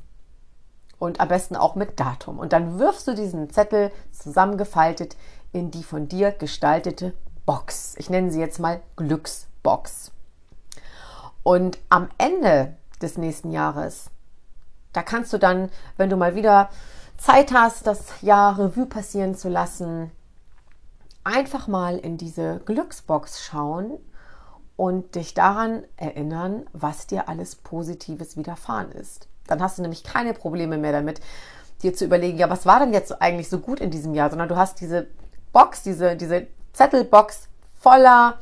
Und 1.00 1.22
am 1.22 1.30
besten 1.30 1.56
auch 1.56 1.76
mit 1.76 2.00
Datum. 2.00 2.40
Und 2.40 2.52
dann 2.52 2.78
wirfst 2.78 3.08
du 3.08 3.16
diesen 3.16 3.50
Zettel 3.50 3.92
zusammengefaltet 4.12 5.16
in 5.54 5.72
die 5.72 5.84
von 5.84 6.10
dir 6.10 6.32
gestaltete 6.32 7.14
Box. 7.46 7.96
Ich 7.98 8.10
nenne 8.10 8.32
sie 8.32 8.40
jetzt 8.40 8.60
mal 8.60 8.82
Glücksbox. 8.98 10.12
Und 11.42 11.80
am 11.88 12.10
Ende 12.18 12.76
des 13.02 13.18
nächsten 13.18 13.52
Jahres 13.52 14.12
da 14.94 15.04
kannst 15.04 15.34
du 15.34 15.38
dann, 15.38 15.70
wenn 15.98 16.10
du 16.10 16.18
mal 16.18 16.36
wieder 16.36 16.70
Zeit 17.18 17.52
hast, 17.52 17.86
das 17.86 18.22
Jahr 18.22 18.58
Revue 18.58 18.86
passieren 18.86 19.36
zu 19.36 19.50
lassen, 19.50 20.12
einfach 21.24 21.68
mal 21.68 21.98
in 21.98 22.18
diese 22.18 22.62
Glücksbox 22.66 23.44
schauen 23.44 24.00
und 24.78 25.16
dich 25.16 25.34
daran 25.34 25.84
erinnern, 25.98 26.66
was 26.72 27.08
dir 27.08 27.28
alles 27.28 27.56
Positives 27.56 28.38
widerfahren 28.38 28.92
ist. 28.92 29.28
Dann 29.48 29.62
hast 29.62 29.78
du 29.78 29.82
nämlich 29.82 30.04
keine 30.04 30.34
Probleme 30.34 30.78
mehr 30.78 30.94
damit, 30.94 31.20
dir 31.84 31.94
zu 31.94 32.06
überlegen, 32.06 32.38
ja, 32.38 32.50
was 32.50 32.66
war 32.66 32.80
denn 32.80 32.94
jetzt 32.94 33.22
eigentlich 33.22 33.50
so 33.50 33.60
gut 33.60 33.80
in 33.80 33.92
diesem 33.92 34.14
Jahr, 34.14 34.30
sondern 34.30 34.50
du 34.50 34.56
hast 34.56 34.80
diese 34.80 35.08
Box, 35.52 35.84
diese, 35.84 36.16
diese 36.16 36.48
Zettelbox 36.74 37.50
voller 37.74 38.40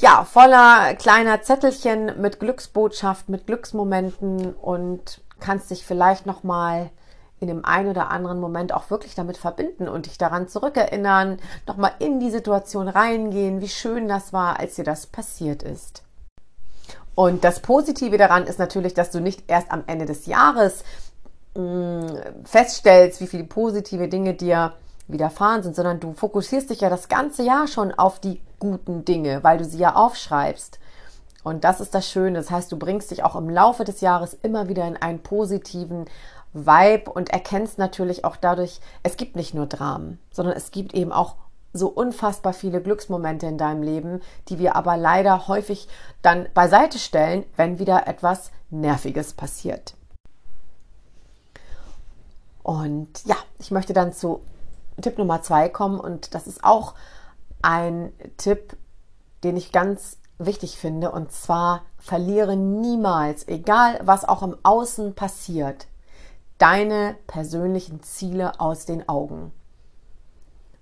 ja, 0.00 0.24
voller 0.24 0.94
kleiner 0.94 1.42
Zettelchen 1.42 2.20
mit 2.20 2.40
Glücksbotschaft, 2.40 3.28
mit 3.28 3.46
Glücksmomenten 3.46 4.54
und 4.54 5.20
kannst 5.40 5.70
dich 5.70 5.84
vielleicht 5.84 6.26
noch 6.26 6.42
mal 6.42 6.90
in 7.38 7.48
dem 7.48 7.64
einen 7.64 7.88
oder 7.88 8.10
anderen 8.10 8.38
Moment 8.38 8.72
auch 8.72 8.90
wirklich 8.90 9.14
damit 9.14 9.36
verbinden 9.38 9.88
und 9.88 10.06
dich 10.06 10.18
daran 10.18 10.48
zurückerinnern, 10.48 11.38
noch 11.66 11.76
mal 11.76 11.92
in 11.98 12.20
die 12.20 12.30
Situation 12.30 12.88
reingehen, 12.88 13.60
wie 13.60 13.68
schön 13.68 14.08
das 14.08 14.32
war, 14.32 14.58
als 14.58 14.74
dir 14.74 14.84
das 14.84 15.06
passiert 15.06 15.62
ist. 15.62 16.02
Und 17.14 17.44
das 17.44 17.60
Positive 17.60 18.18
daran 18.18 18.46
ist 18.46 18.58
natürlich, 18.58 18.94
dass 18.94 19.10
du 19.10 19.20
nicht 19.20 19.44
erst 19.48 19.70
am 19.70 19.84
Ende 19.86 20.04
des 20.06 20.26
Jahres 20.26 20.84
mh, 21.54 21.62
mm, 21.62 22.44
feststellst, 22.44 23.20
wie 23.20 23.26
viele 23.26 23.44
positive 23.44 24.08
Dinge 24.08 24.34
dir 24.34 24.74
widerfahren 25.12 25.62
sind, 25.62 25.76
sondern 25.76 26.00
du 26.00 26.12
fokussierst 26.12 26.70
dich 26.70 26.80
ja 26.80 26.90
das 26.90 27.08
ganze 27.08 27.42
Jahr 27.42 27.66
schon 27.66 27.92
auf 27.92 28.18
die 28.18 28.40
guten 28.58 29.04
Dinge, 29.04 29.42
weil 29.42 29.58
du 29.58 29.64
sie 29.64 29.78
ja 29.78 29.96
aufschreibst. 29.96 30.78
Und 31.42 31.64
das 31.64 31.80
ist 31.80 31.94
das 31.94 32.08
Schöne. 32.08 32.38
Das 32.38 32.50
heißt, 32.50 32.70
du 32.70 32.78
bringst 32.78 33.10
dich 33.10 33.24
auch 33.24 33.36
im 33.36 33.48
Laufe 33.48 33.84
des 33.84 34.00
Jahres 34.00 34.36
immer 34.42 34.68
wieder 34.68 34.86
in 34.86 34.96
einen 34.96 35.22
positiven 35.22 36.04
Vibe 36.52 37.10
und 37.10 37.30
erkennst 37.30 37.78
natürlich 37.78 38.24
auch 38.24 38.36
dadurch, 38.36 38.80
es 39.02 39.16
gibt 39.16 39.36
nicht 39.36 39.54
nur 39.54 39.66
Dramen, 39.66 40.18
sondern 40.30 40.56
es 40.56 40.70
gibt 40.70 40.94
eben 40.94 41.12
auch 41.12 41.36
so 41.72 41.88
unfassbar 41.88 42.52
viele 42.52 42.80
Glücksmomente 42.80 43.46
in 43.46 43.56
deinem 43.56 43.82
Leben, 43.82 44.20
die 44.48 44.58
wir 44.58 44.74
aber 44.74 44.96
leider 44.96 45.46
häufig 45.46 45.88
dann 46.20 46.48
beiseite 46.52 46.98
stellen, 46.98 47.44
wenn 47.56 47.78
wieder 47.78 48.08
etwas 48.08 48.50
Nerviges 48.70 49.34
passiert. 49.34 49.94
Und 52.62 53.24
ja, 53.24 53.36
ich 53.58 53.70
möchte 53.70 53.92
dann 53.92 54.12
zu 54.12 54.40
Tipp 55.02 55.18
Nummer 55.18 55.42
zwei 55.42 55.68
kommen 55.68 56.00
und 56.00 56.34
das 56.34 56.46
ist 56.46 56.64
auch 56.64 56.94
ein 57.62 58.12
Tipp, 58.36 58.76
den 59.44 59.56
ich 59.56 59.72
ganz 59.72 60.18
wichtig 60.38 60.78
finde 60.78 61.10
und 61.10 61.32
zwar 61.32 61.82
verliere 61.98 62.56
niemals, 62.56 63.46
egal 63.46 64.00
was 64.02 64.24
auch 64.24 64.42
im 64.42 64.56
Außen 64.62 65.14
passiert, 65.14 65.86
deine 66.58 67.16
persönlichen 67.26 68.02
Ziele 68.02 68.60
aus 68.60 68.86
den 68.86 69.08
Augen. 69.08 69.52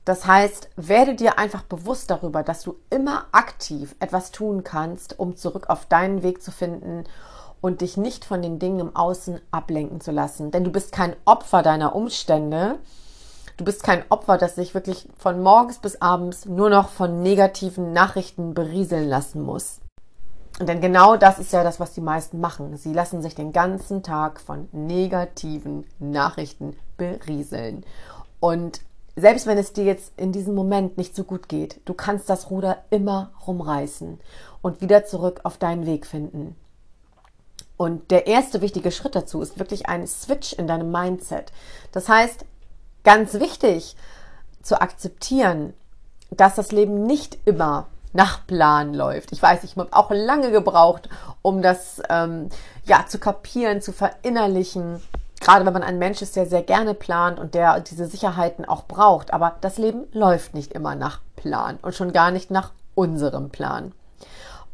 Das 0.05 0.27
heißt, 0.27 0.71
werde 0.77 1.15
dir 1.15 1.39
einfach 1.39 1.63
bewusst 1.65 2.11
darüber, 2.11 2.43
dass 2.43 2.63
du 2.63 2.77
immer 2.89 3.27
aktiv 3.33 3.95
etwas 4.01 4.31
tun 4.31 4.65
kannst, 4.65 5.19
um 5.19 5.37
zurück 5.37 5.69
auf 5.69 5.85
deinen 5.85 6.23
Weg 6.23 6.43
zu 6.43 6.51
finden 6.51 7.05
und 7.61 7.83
dich 7.83 7.97
nicht 7.97 8.25
von 8.25 8.41
den 8.41 8.59
Dingen 8.59 8.81
im 8.81 8.97
Außen 8.97 9.39
ablenken 9.51 10.01
zu 10.01 10.11
lassen. 10.11 10.51
Denn 10.51 10.65
du 10.65 10.71
bist 10.71 10.93
kein 10.93 11.15
Opfer 11.27 11.63
deiner 11.63 11.95
Umstände, 11.95 12.79
Du 13.59 13.65
bist 13.65 13.83
kein 13.83 14.05
Opfer, 14.09 14.39
das 14.39 14.55
sich 14.55 14.73
wirklich 14.73 15.09
von 15.19 15.43
morgens 15.43 15.79
bis 15.79 16.01
abends 16.01 16.47
nur 16.47 16.71
noch 16.71 16.91
von 16.91 17.23
negativen 17.23 17.93
Nachrichten 17.93 18.55
berieseln 18.55 19.09
lassen 19.09 19.43
muss. 19.43 19.81
Denn 20.61 20.81
genau 20.81 21.17
das 21.17 21.41
ist 21.41 21.53
ja 21.53 21.65
das, 21.65 21.81
was 21.81 21.93
die 21.93 22.01
meisten 22.01 22.41
machen. 22.41 22.77
Sie 22.77 22.93
lassen 22.93 23.21
sich 23.21 23.35
den 23.35 23.53
ganzen 23.53 24.05
Tag 24.05 24.41
von 24.41 24.69
negativen 24.71 25.85
Nachrichten 25.99 26.77
berieseln. 26.97 27.85
Und 28.39 28.81
selbst 29.17 29.49
wenn 29.49 29.59
es 29.59 29.73
dir 29.73 29.85
jetzt 29.85 30.13
in 30.17 30.31
diesem 30.31 30.55
Moment 30.55 30.97
nicht 30.97 31.17
so 31.17 31.25
gut 31.25 31.49
geht, 31.49 31.81
du 31.85 31.95
kannst 31.95 32.31
das 32.31 32.51
Ruder 32.51 32.85
immer 32.91 33.33
rumreißen 33.45 34.21
und 34.63 34.81
wieder 34.81 35.05
zurück 35.05 35.41
auf 35.43 35.59
deinen 35.59 35.85
Weg 35.85 36.07
finden. 36.07 36.55
Und 37.77 38.13
der 38.13 38.29
erste 38.29 38.61
wichtige 38.61 38.93
Schritt 38.93 39.17
dazu 39.17 39.43
ist 39.43 39.59
wirklich 39.59 39.89
ein 39.89 40.07
Switch 40.07 40.53
in 40.53 40.69
deinem 40.69 40.93
Mindset. 40.93 41.53
Das 41.91 42.09
heißt, 42.09 42.45
ganz 43.09 43.33
wichtig 43.41 43.97
zu 44.63 44.83
akzeptieren, 44.83 45.73
dass 46.31 46.57
das 46.57 46.73
Leben 46.73 47.05
nicht 47.05 47.39
immer 47.47 47.87
nach 48.13 48.47
Plan 48.47 48.93
läuft. 48.93 49.33
Ich 49.33 49.41
weiß, 49.41 49.65
ich 49.65 49.77
habe 49.77 49.89
auch 49.93 50.11
lange 50.11 50.51
gebraucht, 50.51 51.09
um 51.41 51.63
das 51.63 52.03
ähm, 52.11 52.51
ja 52.85 53.07
zu 53.09 53.19
kapieren, 53.19 53.81
zu 53.81 53.95
verinnerlichen. 53.95 55.01
Gerade 55.41 55.65
wenn 55.65 55.73
man 55.73 55.85
ein 55.85 55.99
Mensch 55.99 56.21
ist, 56.21 56.37
der 56.37 56.45
sehr 56.45 56.63
gerne 56.63 56.93
plant 56.93 57.41
und 57.41 57.55
der 57.55 57.81
diese 57.81 58.07
Sicherheiten 58.07 58.67
auch 58.67 58.85
braucht. 58.85 59.33
Aber 59.33 59.57
das 59.63 59.79
Leben 59.79 60.05
läuft 60.13 60.53
nicht 60.53 60.73
immer 60.73 60.95
nach 60.95 61.21
Plan 61.35 61.79
und 61.81 61.95
schon 61.95 62.13
gar 62.13 62.31
nicht 62.31 62.51
nach 62.51 62.73
unserem 62.95 63.49
Plan. 63.49 63.93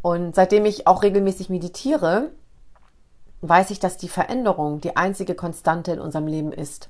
Und 0.03 0.35
seitdem 0.35 0.65
ich 0.65 0.89
auch 0.89 1.05
regelmäßig 1.05 1.51
meditiere, 1.51 2.31
weiß 3.49 3.71
ich, 3.71 3.81
dass 3.81 3.97
die 3.97 4.09
Veränderung 4.09 4.81
die 4.81 4.97
einzige 4.97 5.35
Konstante 5.35 5.93
in 5.93 6.01
unserem 6.01 6.27
Leben 6.27 6.53
ist. 6.53 6.89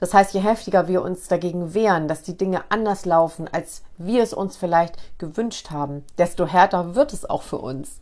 Das 0.00 0.14
heißt, 0.14 0.34
je 0.34 0.40
heftiger 0.40 0.88
wir 0.88 1.02
uns 1.02 1.28
dagegen 1.28 1.74
wehren, 1.74 2.08
dass 2.08 2.22
die 2.22 2.36
Dinge 2.36 2.64
anders 2.70 3.04
laufen, 3.04 3.48
als 3.52 3.82
wir 3.98 4.22
es 4.22 4.32
uns 4.32 4.56
vielleicht 4.56 4.96
gewünscht 5.18 5.70
haben, 5.70 6.04
desto 6.18 6.46
härter 6.46 6.94
wird 6.94 7.12
es 7.12 7.28
auch 7.28 7.42
für 7.42 7.58
uns. 7.58 8.00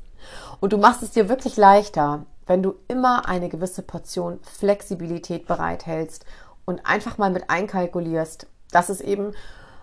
Und 0.60 0.72
du 0.72 0.78
machst 0.78 1.02
es 1.02 1.10
dir 1.10 1.28
wirklich 1.28 1.56
leichter, 1.56 2.24
wenn 2.46 2.62
du 2.62 2.74
immer 2.88 3.28
eine 3.28 3.48
gewisse 3.48 3.82
Portion 3.82 4.40
Flexibilität 4.42 5.46
bereithältst 5.46 6.24
und 6.64 6.86
einfach 6.86 7.18
mal 7.18 7.30
mit 7.30 7.50
einkalkulierst, 7.50 8.46
dass 8.70 8.88
es 8.88 9.00
eben 9.00 9.32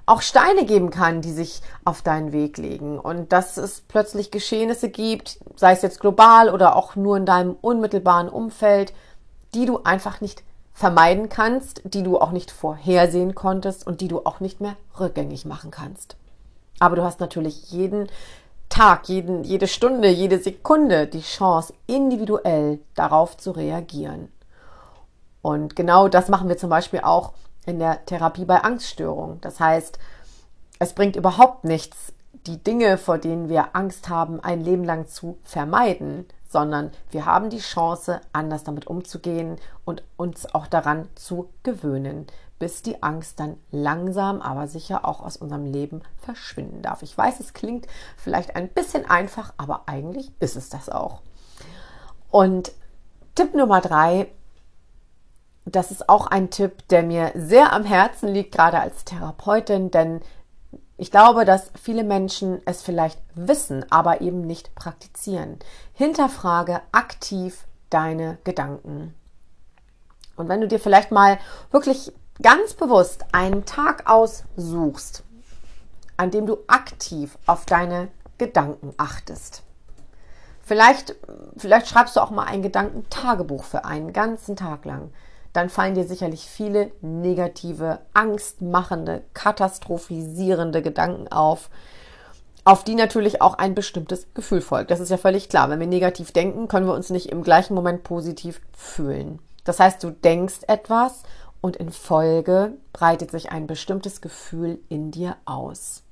auch 0.05 0.21
Steine 0.21 0.65
geben 0.65 0.91
kann, 0.91 1.21
die 1.21 1.31
sich 1.31 1.61
auf 1.83 2.01
deinen 2.01 2.31
Weg 2.31 2.57
legen 2.57 2.99
und 2.99 3.31
dass 3.31 3.57
es 3.57 3.81
plötzlich 3.81 4.31
Geschehnisse 4.31 4.89
gibt, 4.89 5.39
sei 5.55 5.71
es 5.71 5.81
jetzt 5.81 5.99
global 5.99 6.49
oder 6.49 6.75
auch 6.75 6.95
nur 6.95 7.17
in 7.17 7.25
deinem 7.25 7.55
unmittelbaren 7.59 8.29
Umfeld, 8.29 8.93
die 9.53 9.65
du 9.65 9.83
einfach 9.83 10.21
nicht 10.21 10.43
vermeiden 10.73 11.29
kannst, 11.29 11.81
die 11.85 12.03
du 12.03 12.19
auch 12.19 12.31
nicht 12.31 12.51
vorhersehen 12.51 13.33
konntest 13.33 13.87
und 13.87 14.01
die 14.01 14.07
du 14.07 14.25
auch 14.25 14.41
nicht 14.41 14.61
mehr 14.61 14.75
rückgängig 14.99 15.45
machen 15.45 15.71
kannst. 15.71 16.17
Aber 16.79 16.95
du 16.95 17.03
hast 17.03 17.19
natürlich 17.19 17.71
jeden 17.71 18.09
Tag, 18.67 19.07
jeden, 19.07 19.43
jede 19.43 19.67
Stunde, 19.67 20.09
jede 20.09 20.39
Sekunde 20.39 21.07
die 21.07 21.21
Chance, 21.21 21.73
individuell 21.87 22.79
darauf 22.93 23.37
zu 23.37 23.51
reagieren. 23.51 24.29
Und 25.41 25.75
genau 25.75 26.09
das 26.09 26.27
machen 26.27 26.49
wir 26.49 26.57
zum 26.57 26.69
Beispiel 26.69 27.01
auch 27.01 27.33
in 27.65 27.79
der 27.79 28.05
Therapie 28.05 28.45
bei 28.45 28.63
Angststörungen. 28.63 29.41
Das 29.41 29.59
heißt, 29.59 29.99
es 30.79 30.93
bringt 30.93 31.15
überhaupt 31.15 31.63
nichts, 31.63 32.13
die 32.47 32.63
Dinge, 32.63 32.97
vor 32.97 33.17
denen 33.17 33.49
wir 33.49 33.75
Angst 33.75 34.09
haben, 34.09 34.39
ein 34.39 34.61
Leben 34.61 34.83
lang 34.83 35.07
zu 35.07 35.37
vermeiden, 35.43 36.25
sondern 36.47 36.91
wir 37.11 37.25
haben 37.25 37.49
die 37.49 37.59
Chance, 37.59 38.21
anders 38.31 38.63
damit 38.63 38.87
umzugehen 38.87 39.57
und 39.83 40.03
uns 40.15 40.53
auch 40.53 40.67
daran 40.67 41.09
zu 41.15 41.49
gewöhnen, 41.63 42.27
bis 42.59 42.81
die 42.81 43.03
Angst 43.03 43.39
dann 43.39 43.57
langsam, 43.71 44.41
aber 44.41 44.67
sicher 44.67 45.05
auch 45.05 45.21
aus 45.21 45.37
unserem 45.37 45.65
Leben 45.65 46.01
verschwinden 46.17 46.81
darf. 46.81 47.01
Ich 47.01 47.17
weiß, 47.17 47.39
es 47.39 47.53
klingt 47.53 47.87
vielleicht 48.15 48.55
ein 48.55 48.69
bisschen 48.69 49.09
einfach, 49.09 49.53
aber 49.57 49.83
eigentlich 49.87 50.31
ist 50.39 50.55
es 50.55 50.69
das 50.69 50.89
auch. 50.89 51.21
Und 52.31 52.71
Tipp 53.33 53.53
Nummer 53.53 53.81
drei, 53.81 54.31
das 55.65 55.91
ist 55.91 56.09
auch 56.09 56.27
ein 56.27 56.49
Tipp, 56.49 56.87
der 56.89 57.03
mir 57.03 57.31
sehr 57.35 57.73
am 57.73 57.83
Herzen 57.83 58.29
liegt, 58.29 58.53
gerade 58.53 58.79
als 58.79 59.03
Therapeutin, 59.03 59.91
denn 59.91 60.21
ich 60.97 61.11
glaube, 61.11 61.43
dass 61.43 61.71
viele 61.81 62.03
Menschen 62.03 62.61
es 62.65 62.81
vielleicht 62.81 63.19
wissen, 63.33 63.85
aber 63.91 64.21
eben 64.21 64.41
nicht 64.41 64.75
praktizieren. 64.75 65.59
Hinterfrage 65.93 66.81
aktiv 66.91 67.65
deine 67.89 68.37
Gedanken. 68.43 69.13
Und 70.37 70.47
wenn 70.47 70.61
du 70.61 70.67
dir 70.67 70.79
vielleicht 70.79 71.11
mal 71.11 71.37
wirklich 71.71 72.13
ganz 72.41 72.73
bewusst 72.73 73.25
einen 73.33 73.65
Tag 73.65 74.09
aussuchst, 74.09 75.23
an 76.17 76.31
dem 76.31 76.45
du 76.45 76.59
aktiv 76.67 77.37
auf 77.45 77.65
deine 77.65 78.09
Gedanken 78.37 78.93
achtest. 78.97 79.63
Vielleicht, 80.61 81.15
vielleicht 81.57 81.87
schreibst 81.87 82.15
du 82.15 82.21
auch 82.21 82.31
mal 82.31 82.45
ein 82.45 82.61
Gedankentagebuch 82.61 83.63
für 83.63 83.85
einen 83.85 84.13
ganzen 84.13 84.55
Tag 84.55 84.85
lang. 84.85 85.11
Dann 85.55 85.69
fallen 85.69 85.95
dir 85.95 86.03
sicherlich 86.03 86.45
viele 86.45 86.91
negative, 86.99 87.99
angstmachende, 88.13 89.23
katastrophisierende 89.33 90.81
Gedanken 90.81 91.29
auf, 91.29 91.69
auf 92.65 92.83
die 92.83 92.95
natürlich 92.95 93.41
auch 93.41 93.53
ein 93.53 93.73
bestimmtes 93.73 94.27
Gefühl 94.33 94.59
folgt. 94.59 94.91
Das 94.91 94.99
ist 94.99 95.11
ja 95.11 95.17
völlig 95.17 95.47
klar. 95.47 95.69
Wenn 95.69 95.79
wir 95.79 95.87
negativ 95.87 96.33
denken, 96.33 96.67
können 96.67 96.87
wir 96.87 96.93
uns 96.93 97.09
nicht 97.09 97.31
im 97.31 97.41
gleichen 97.41 97.73
Moment 97.73 98.03
positiv 98.03 98.59
fühlen. 98.75 99.39
Das 99.63 99.79
heißt, 99.79 100.03
du 100.03 100.09
denkst 100.09 100.63
etwas 100.67 101.23
und 101.61 101.77
in 101.77 101.93
Folge 101.93 102.73
breitet 102.91 103.31
sich 103.31 103.49
ein 103.49 103.65
bestimmtes 103.65 104.19
Gefühl 104.19 104.79
in 104.89 105.11
dir 105.11 105.37
aus. 105.45 106.03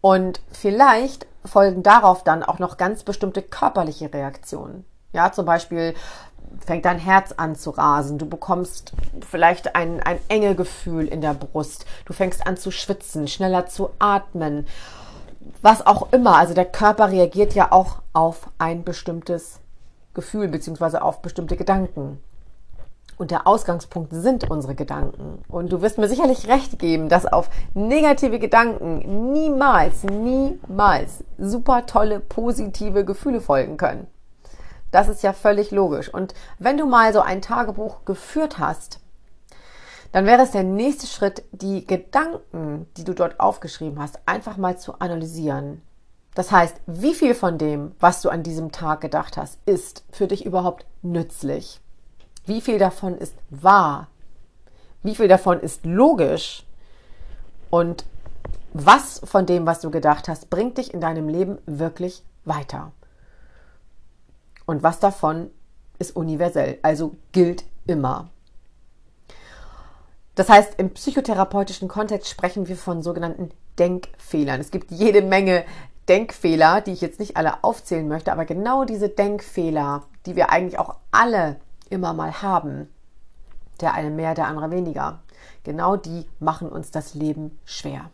Und 0.00 0.40
vielleicht 0.50 1.28
folgen 1.44 1.84
darauf 1.84 2.24
dann 2.24 2.42
auch 2.42 2.58
noch 2.58 2.76
ganz 2.76 3.04
bestimmte 3.04 3.40
körperliche 3.42 4.12
Reaktionen. 4.12 4.84
Ja, 5.12 5.30
zum 5.30 5.46
Beispiel 5.46 5.94
fängt 6.64 6.84
dein 6.84 6.98
Herz 6.98 7.32
an 7.36 7.56
zu 7.56 7.70
rasen, 7.70 8.18
du 8.18 8.26
bekommst 8.26 8.92
vielleicht 9.28 9.74
ein, 9.74 10.00
ein 10.00 10.18
enge 10.28 10.54
Gefühl 10.54 11.06
in 11.06 11.20
der 11.20 11.34
Brust, 11.34 11.86
du 12.04 12.12
fängst 12.12 12.46
an 12.46 12.56
zu 12.56 12.70
schwitzen, 12.70 13.28
schneller 13.28 13.66
zu 13.66 13.90
atmen, 13.98 14.66
was 15.62 15.86
auch 15.86 16.12
immer. 16.12 16.36
Also 16.36 16.54
der 16.54 16.64
Körper 16.64 17.10
reagiert 17.10 17.54
ja 17.54 17.72
auch 17.72 18.00
auf 18.12 18.48
ein 18.58 18.84
bestimmtes 18.84 19.60
Gefühl 20.14 20.48
beziehungsweise 20.48 21.02
auf 21.02 21.22
bestimmte 21.22 21.56
Gedanken. 21.56 22.18
Und 23.18 23.30
der 23.30 23.46
Ausgangspunkt 23.46 24.12
sind 24.12 24.50
unsere 24.50 24.74
Gedanken. 24.74 25.42
Und 25.48 25.72
du 25.72 25.80
wirst 25.80 25.96
mir 25.96 26.08
sicherlich 26.08 26.48
recht 26.48 26.78
geben, 26.78 27.08
dass 27.08 27.24
auf 27.24 27.48
negative 27.72 28.38
Gedanken 28.38 29.32
niemals, 29.32 30.04
niemals 30.04 31.24
super 31.38 31.86
tolle, 31.86 32.20
positive 32.20 33.06
Gefühle 33.06 33.40
folgen 33.40 33.78
können. 33.78 34.06
Das 34.90 35.08
ist 35.08 35.22
ja 35.22 35.32
völlig 35.32 35.70
logisch. 35.70 36.12
Und 36.12 36.34
wenn 36.58 36.78
du 36.78 36.86
mal 36.86 37.12
so 37.12 37.20
ein 37.20 37.42
Tagebuch 37.42 38.04
geführt 38.04 38.58
hast, 38.58 39.00
dann 40.12 40.26
wäre 40.26 40.42
es 40.42 40.52
der 40.52 40.62
nächste 40.62 41.06
Schritt, 41.06 41.44
die 41.52 41.86
Gedanken, 41.86 42.86
die 42.96 43.04
du 43.04 43.12
dort 43.12 43.40
aufgeschrieben 43.40 44.00
hast, 44.00 44.18
einfach 44.26 44.56
mal 44.56 44.78
zu 44.78 44.98
analysieren. 45.00 45.82
Das 46.34 46.52
heißt, 46.52 46.76
wie 46.86 47.14
viel 47.14 47.34
von 47.34 47.58
dem, 47.58 47.94
was 47.98 48.22
du 48.22 48.28
an 48.28 48.42
diesem 48.42 48.70
Tag 48.70 49.00
gedacht 49.00 49.36
hast, 49.36 49.58
ist 49.66 50.04
für 50.10 50.26
dich 50.26 50.44
überhaupt 50.44 50.86
nützlich? 51.02 51.80
Wie 52.44 52.60
viel 52.60 52.78
davon 52.78 53.16
ist 53.16 53.34
wahr? 53.50 54.08
Wie 55.02 55.14
viel 55.14 55.28
davon 55.28 55.60
ist 55.60 55.84
logisch? 55.84 56.64
Und 57.70 58.04
was 58.72 59.20
von 59.24 59.46
dem, 59.46 59.66
was 59.66 59.80
du 59.80 59.90
gedacht 59.90 60.28
hast, 60.28 60.50
bringt 60.50 60.78
dich 60.78 60.92
in 60.92 61.00
deinem 61.00 61.28
Leben 61.28 61.58
wirklich 61.66 62.22
weiter? 62.44 62.92
Und 64.66 64.82
was 64.82 65.00
davon 65.00 65.50
ist 65.98 66.14
universell, 66.14 66.78
also 66.82 67.16
gilt 67.32 67.64
immer. 67.86 68.28
Das 70.34 70.50
heißt, 70.50 70.74
im 70.76 70.90
psychotherapeutischen 70.90 71.88
Kontext 71.88 72.28
sprechen 72.28 72.68
wir 72.68 72.76
von 72.76 73.02
sogenannten 73.02 73.50
Denkfehlern. 73.78 74.60
Es 74.60 74.70
gibt 74.70 74.90
jede 74.90 75.22
Menge 75.22 75.64
Denkfehler, 76.08 76.82
die 76.82 76.92
ich 76.92 77.00
jetzt 77.00 77.20
nicht 77.20 77.36
alle 77.36 77.64
aufzählen 77.64 78.06
möchte, 78.06 78.32
aber 78.32 78.44
genau 78.44 78.84
diese 78.84 79.08
Denkfehler, 79.08 80.02
die 80.26 80.36
wir 80.36 80.50
eigentlich 80.50 80.78
auch 80.78 80.96
alle 81.10 81.56
immer 81.88 82.12
mal 82.12 82.42
haben. 82.42 82.88
Der 83.80 83.94
eine 83.94 84.10
mehr, 84.10 84.34
der 84.34 84.46
andere 84.46 84.70
weniger. 84.70 85.20
Genau 85.64 85.96
die 85.96 86.26
machen 86.38 86.68
uns 86.68 86.90
das 86.90 87.14
Leben 87.14 87.58
schwer. 87.64 88.10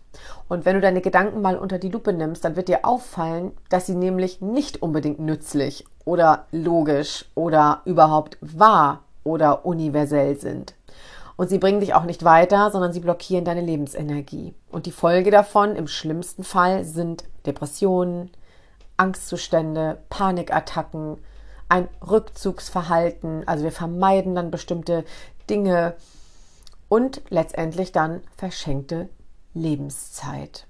Und 0.49 0.65
wenn 0.65 0.75
du 0.75 0.81
deine 0.81 1.01
Gedanken 1.01 1.43
mal 1.43 1.57
unter 1.57 1.79
die 1.79 1.89
Lupe 1.89 2.13
nimmst, 2.13 2.45
dann 2.45 2.57
wird 2.57 2.69
dir 2.69 2.85
auffallen, 2.85 3.53
dass 3.69 3.87
sie 3.87 3.95
nämlich 3.95 4.41
nicht 4.41 4.83
unbedingt 4.83 5.21
nützlich 5.21 5.85
oder 6.05 6.47
logisch 6.51 7.25
oder 7.35 7.83
überhaupt 7.85 8.39
wahr 8.41 9.01
oder 9.25 9.65
universell 9.65 10.39
sind. 10.39 10.75
Und 11.37 11.49
sie 11.49 11.59
bringen 11.59 11.81
dich 11.81 11.95
auch 11.95 12.05
nicht 12.05 12.25
weiter, 12.25 12.71
sondern 12.71 12.93
sie 12.93 13.01
blockieren 13.01 13.45
deine 13.45 13.63
Lebensenergie. 13.63 14.55
Und 14.71 14.87
die 14.87 14.93
Folge 14.93 15.31
davon 15.31 15.77
im 15.77 15.89
schlimmsten 15.89 16.45
Fall 16.45 16.85
sind 16.85 17.25
Depressionen, 17.47 18.31
Angstzustände, 18.97 19.99
Panikattacken, 20.11 21.19
ein 21.69 21.89
Rückzugsverhalten, 22.07 23.49
also 23.49 23.65
wir 23.65 23.73
vermeiden 23.73 24.35
dann 24.35 24.51
bestimmte 24.51 25.05
Dinge 25.49 25.95
und 26.89 27.23
letztendlich 27.31 27.93
dann 27.93 28.21
verschenkte 28.37 29.09
Lebenszeit. 29.55 30.67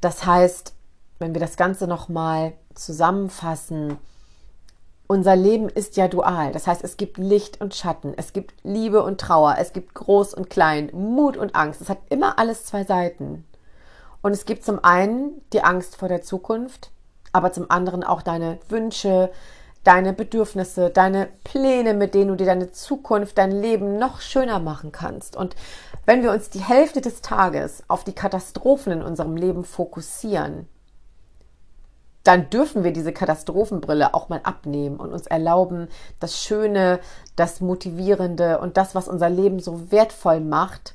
Das 0.00 0.24
heißt, 0.24 0.74
wenn 1.22 1.34
wir 1.34 1.40
das 1.40 1.56
Ganze 1.56 1.86
nochmal 1.86 2.52
zusammenfassen, 2.74 3.96
unser 5.06 5.36
Leben 5.36 5.68
ist 5.68 5.96
ja 5.96 6.08
dual. 6.08 6.52
Das 6.52 6.66
heißt, 6.66 6.82
es 6.84 6.96
gibt 6.96 7.16
Licht 7.16 7.60
und 7.60 7.74
Schatten, 7.74 8.12
es 8.16 8.32
gibt 8.32 8.54
Liebe 8.62 9.02
und 9.02 9.20
Trauer, 9.20 9.56
es 9.58 9.72
gibt 9.72 9.94
Groß 9.94 10.34
und 10.34 10.50
Klein, 10.50 10.90
Mut 10.92 11.36
und 11.36 11.54
Angst. 11.54 11.80
Es 11.80 11.88
hat 11.88 11.98
immer 12.10 12.38
alles 12.38 12.64
zwei 12.66 12.84
Seiten. 12.84 13.46
Und 14.20 14.32
es 14.32 14.44
gibt 14.44 14.64
zum 14.64 14.82
einen 14.84 15.40
die 15.52 15.62
Angst 15.62 15.96
vor 15.96 16.08
der 16.08 16.22
Zukunft, 16.22 16.90
aber 17.32 17.52
zum 17.52 17.70
anderen 17.70 18.04
auch 18.04 18.22
deine 18.22 18.58
Wünsche, 18.68 19.30
deine 19.84 20.12
Bedürfnisse, 20.12 20.90
deine 20.90 21.28
Pläne, 21.44 21.94
mit 21.94 22.14
denen 22.14 22.28
du 22.28 22.36
dir 22.36 22.46
deine 22.46 22.72
Zukunft, 22.72 23.36
dein 23.38 23.50
Leben 23.50 23.98
noch 23.98 24.20
schöner 24.20 24.60
machen 24.60 24.92
kannst. 24.92 25.36
Und 25.36 25.56
wenn 26.06 26.22
wir 26.22 26.30
uns 26.30 26.50
die 26.50 26.62
Hälfte 26.62 27.00
des 27.00 27.20
Tages 27.20 27.82
auf 27.88 28.04
die 28.04 28.14
Katastrophen 28.14 28.92
in 28.92 29.02
unserem 29.02 29.36
Leben 29.36 29.64
fokussieren, 29.64 30.68
dann 32.24 32.50
dürfen 32.50 32.84
wir 32.84 32.92
diese 32.92 33.12
Katastrophenbrille 33.12 34.14
auch 34.14 34.28
mal 34.28 34.40
abnehmen 34.44 34.96
und 34.96 35.12
uns 35.12 35.26
erlauben, 35.26 35.88
das 36.20 36.38
Schöne, 36.38 37.00
das 37.36 37.60
Motivierende 37.60 38.58
und 38.58 38.76
das, 38.76 38.94
was 38.94 39.08
unser 39.08 39.28
Leben 39.28 39.60
so 39.60 39.90
wertvoll 39.90 40.40
macht, 40.40 40.94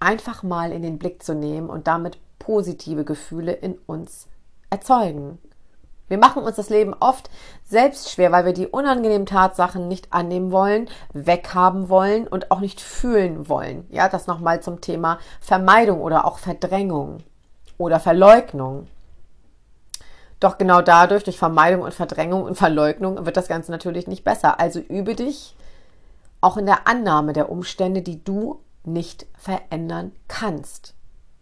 einfach 0.00 0.42
mal 0.42 0.72
in 0.72 0.82
den 0.82 0.98
Blick 0.98 1.22
zu 1.22 1.34
nehmen 1.34 1.68
und 1.68 1.86
damit 1.86 2.18
positive 2.38 3.04
Gefühle 3.04 3.52
in 3.52 3.78
uns 3.86 4.28
erzeugen. 4.70 5.38
Wir 6.08 6.16
machen 6.16 6.42
uns 6.42 6.56
das 6.56 6.70
Leben 6.70 6.94
oft 6.98 7.28
selbst 7.64 8.10
schwer, 8.10 8.32
weil 8.32 8.46
wir 8.46 8.54
die 8.54 8.66
unangenehmen 8.66 9.26
Tatsachen 9.26 9.88
nicht 9.88 10.12
annehmen 10.14 10.50
wollen, 10.50 10.88
weghaben 11.12 11.90
wollen 11.90 12.26
und 12.26 12.50
auch 12.50 12.60
nicht 12.60 12.80
fühlen 12.80 13.48
wollen. 13.48 13.86
Ja, 13.90 14.08
das 14.08 14.26
nochmal 14.26 14.62
zum 14.62 14.80
Thema 14.80 15.18
Vermeidung 15.40 16.00
oder 16.00 16.24
auch 16.24 16.38
Verdrängung 16.38 17.18
oder 17.76 18.00
Verleugnung. 18.00 18.86
Doch 20.40 20.58
genau 20.58 20.82
dadurch, 20.82 21.24
durch 21.24 21.38
Vermeidung 21.38 21.82
und 21.82 21.94
Verdrängung 21.94 22.44
und 22.44 22.56
Verleugnung, 22.56 23.26
wird 23.26 23.36
das 23.36 23.48
Ganze 23.48 23.72
natürlich 23.72 24.06
nicht 24.06 24.24
besser. 24.24 24.60
Also 24.60 24.78
übe 24.80 25.14
dich 25.14 25.56
auch 26.40 26.56
in 26.56 26.66
der 26.66 26.86
Annahme 26.86 27.32
der 27.32 27.50
Umstände, 27.50 28.02
die 28.02 28.22
du 28.22 28.60
nicht 28.84 29.26
verändern 29.36 30.12
kannst. 30.28 30.94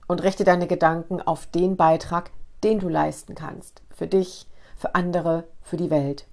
Und 0.06 0.22
richte 0.22 0.44
deine 0.44 0.66
Gedanken 0.66 1.20
auf 1.20 1.46
den 1.46 1.76
Beitrag, 1.76 2.30
den 2.64 2.78
du 2.78 2.88
leisten 2.88 3.34
kannst. 3.34 3.82
Für 3.90 4.06
dich, 4.06 4.46
für 4.76 4.94
andere, 4.94 5.44
für 5.62 5.76
die 5.76 5.90
Welt. 5.90 6.26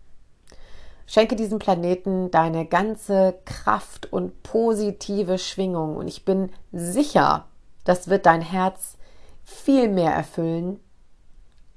Schenke 1.05 1.35
diesem 1.35 1.59
Planeten 1.59 2.31
deine 2.31 2.65
ganze 2.65 3.35
Kraft 3.45 4.11
und 4.11 4.41
positive 4.43 5.37
Schwingung 5.37 5.97
und 5.97 6.07
ich 6.07 6.23
bin 6.23 6.49
sicher, 6.71 7.45
das 7.83 8.07
wird 8.07 8.25
dein 8.25 8.41
Herz 8.41 8.97
viel 9.43 9.89
mehr 9.89 10.13
erfüllen 10.13 10.79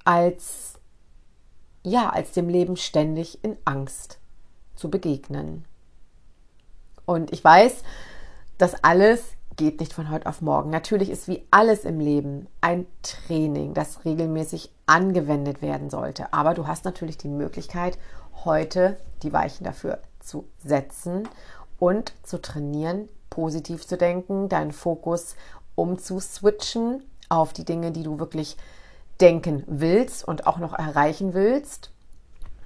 als 0.05 0.76
ja, 1.83 2.09
als 2.09 2.31
dem 2.31 2.49
Leben 2.49 2.77
ständig 2.77 3.43
in 3.43 3.57
Angst 3.65 4.19
zu 4.75 4.89
begegnen. 4.89 5.65
Und 7.05 7.31
ich 7.31 7.43
weiß, 7.43 7.83
das 8.57 8.83
alles 8.83 9.23
geht 9.55 9.79
nicht 9.79 9.93
von 9.93 10.11
heute 10.11 10.27
auf 10.27 10.41
morgen. 10.41 10.69
Natürlich 10.69 11.09
ist 11.09 11.27
wie 11.27 11.45
alles 11.51 11.83
im 11.83 11.99
Leben 11.99 12.47
ein 12.61 12.85
Training, 13.01 13.73
das 13.73 14.05
regelmäßig 14.05 14.71
angewendet 14.85 15.61
werden 15.61 15.89
sollte. 15.89 16.31
Aber 16.31 16.53
du 16.53 16.67
hast 16.67 16.85
natürlich 16.85 17.17
die 17.17 17.27
Möglichkeit, 17.27 17.97
heute 18.45 18.97
die 19.23 19.33
Weichen 19.33 19.63
dafür 19.63 19.99
zu 20.19 20.47
setzen 20.63 21.27
und 21.79 22.13
zu 22.23 22.41
trainieren, 22.41 23.09
positiv 23.29 23.85
zu 23.85 23.97
denken, 23.97 24.47
deinen 24.47 24.71
Fokus 24.71 25.35
umzuswitchen 25.75 27.03
auf 27.29 27.53
die 27.53 27.65
Dinge, 27.65 27.91
die 27.91 28.03
du 28.03 28.19
wirklich 28.19 28.57
denken 29.21 29.63
willst 29.67 30.27
und 30.27 30.47
auch 30.47 30.57
noch 30.57 30.73
erreichen 30.73 31.33
willst 31.33 31.91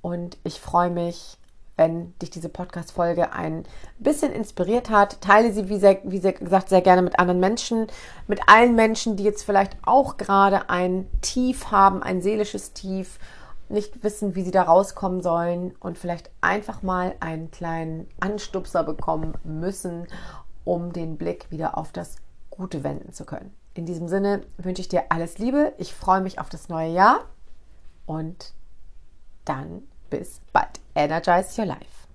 Und 0.00 0.38
ich 0.44 0.60
freue 0.60 0.90
mich, 0.90 1.36
wenn 1.76 2.18
dich 2.18 2.30
diese 2.30 2.48
Podcast-Folge 2.48 3.32
ein 3.32 3.64
bisschen 3.98 4.32
inspiriert 4.32 4.90
hat. 4.90 5.20
Teile 5.20 5.52
sie, 5.52 5.68
wie, 5.68 5.78
sehr, 5.78 5.98
wie 6.04 6.18
sehr 6.18 6.32
gesagt, 6.32 6.70
sehr 6.70 6.80
gerne 6.80 7.02
mit 7.02 7.18
anderen 7.18 7.40
Menschen, 7.40 7.86
mit 8.26 8.40
allen 8.48 8.74
Menschen, 8.74 9.16
die 9.16 9.24
jetzt 9.24 9.44
vielleicht 9.44 9.76
auch 9.82 10.16
gerade 10.16 10.70
ein 10.70 11.06
Tief 11.20 11.70
haben, 11.70 12.02
ein 12.02 12.22
seelisches 12.22 12.72
Tief, 12.72 13.18
nicht 13.68 14.02
wissen, 14.04 14.34
wie 14.34 14.42
sie 14.42 14.52
da 14.52 14.62
rauskommen 14.62 15.22
sollen 15.22 15.74
und 15.80 15.98
vielleicht 15.98 16.30
einfach 16.40 16.82
mal 16.82 17.14
einen 17.20 17.50
kleinen 17.50 18.08
Anstupser 18.20 18.84
bekommen 18.84 19.34
müssen, 19.44 20.06
um 20.64 20.92
den 20.92 21.16
Blick 21.16 21.50
wieder 21.50 21.76
auf 21.76 21.92
das 21.92 22.16
Gute 22.50 22.84
wenden 22.84 23.12
zu 23.12 23.24
können. 23.24 23.52
In 23.74 23.84
diesem 23.84 24.08
Sinne 24.08 24.42
wünsche 24.56 24.80
ich 24.80 24.88
dir 24.88 25.04
alles 25.10 25.38
Liebe. 25.38 25.74
Ich 25.78 25.94
freue 25.94 26.20
mich 26.20 26.38
auf 26.38 26.48
das 26.48 26.68
neue 26.68 26.92
Jahr 26.92 27.24
und 28.06 28.54
dann 29.44 29.82
bis 30.08 30.40
bald. 30.52 30.85
Energize 30.96 31.58
your 31.58 31.66
life. 31.66 32.05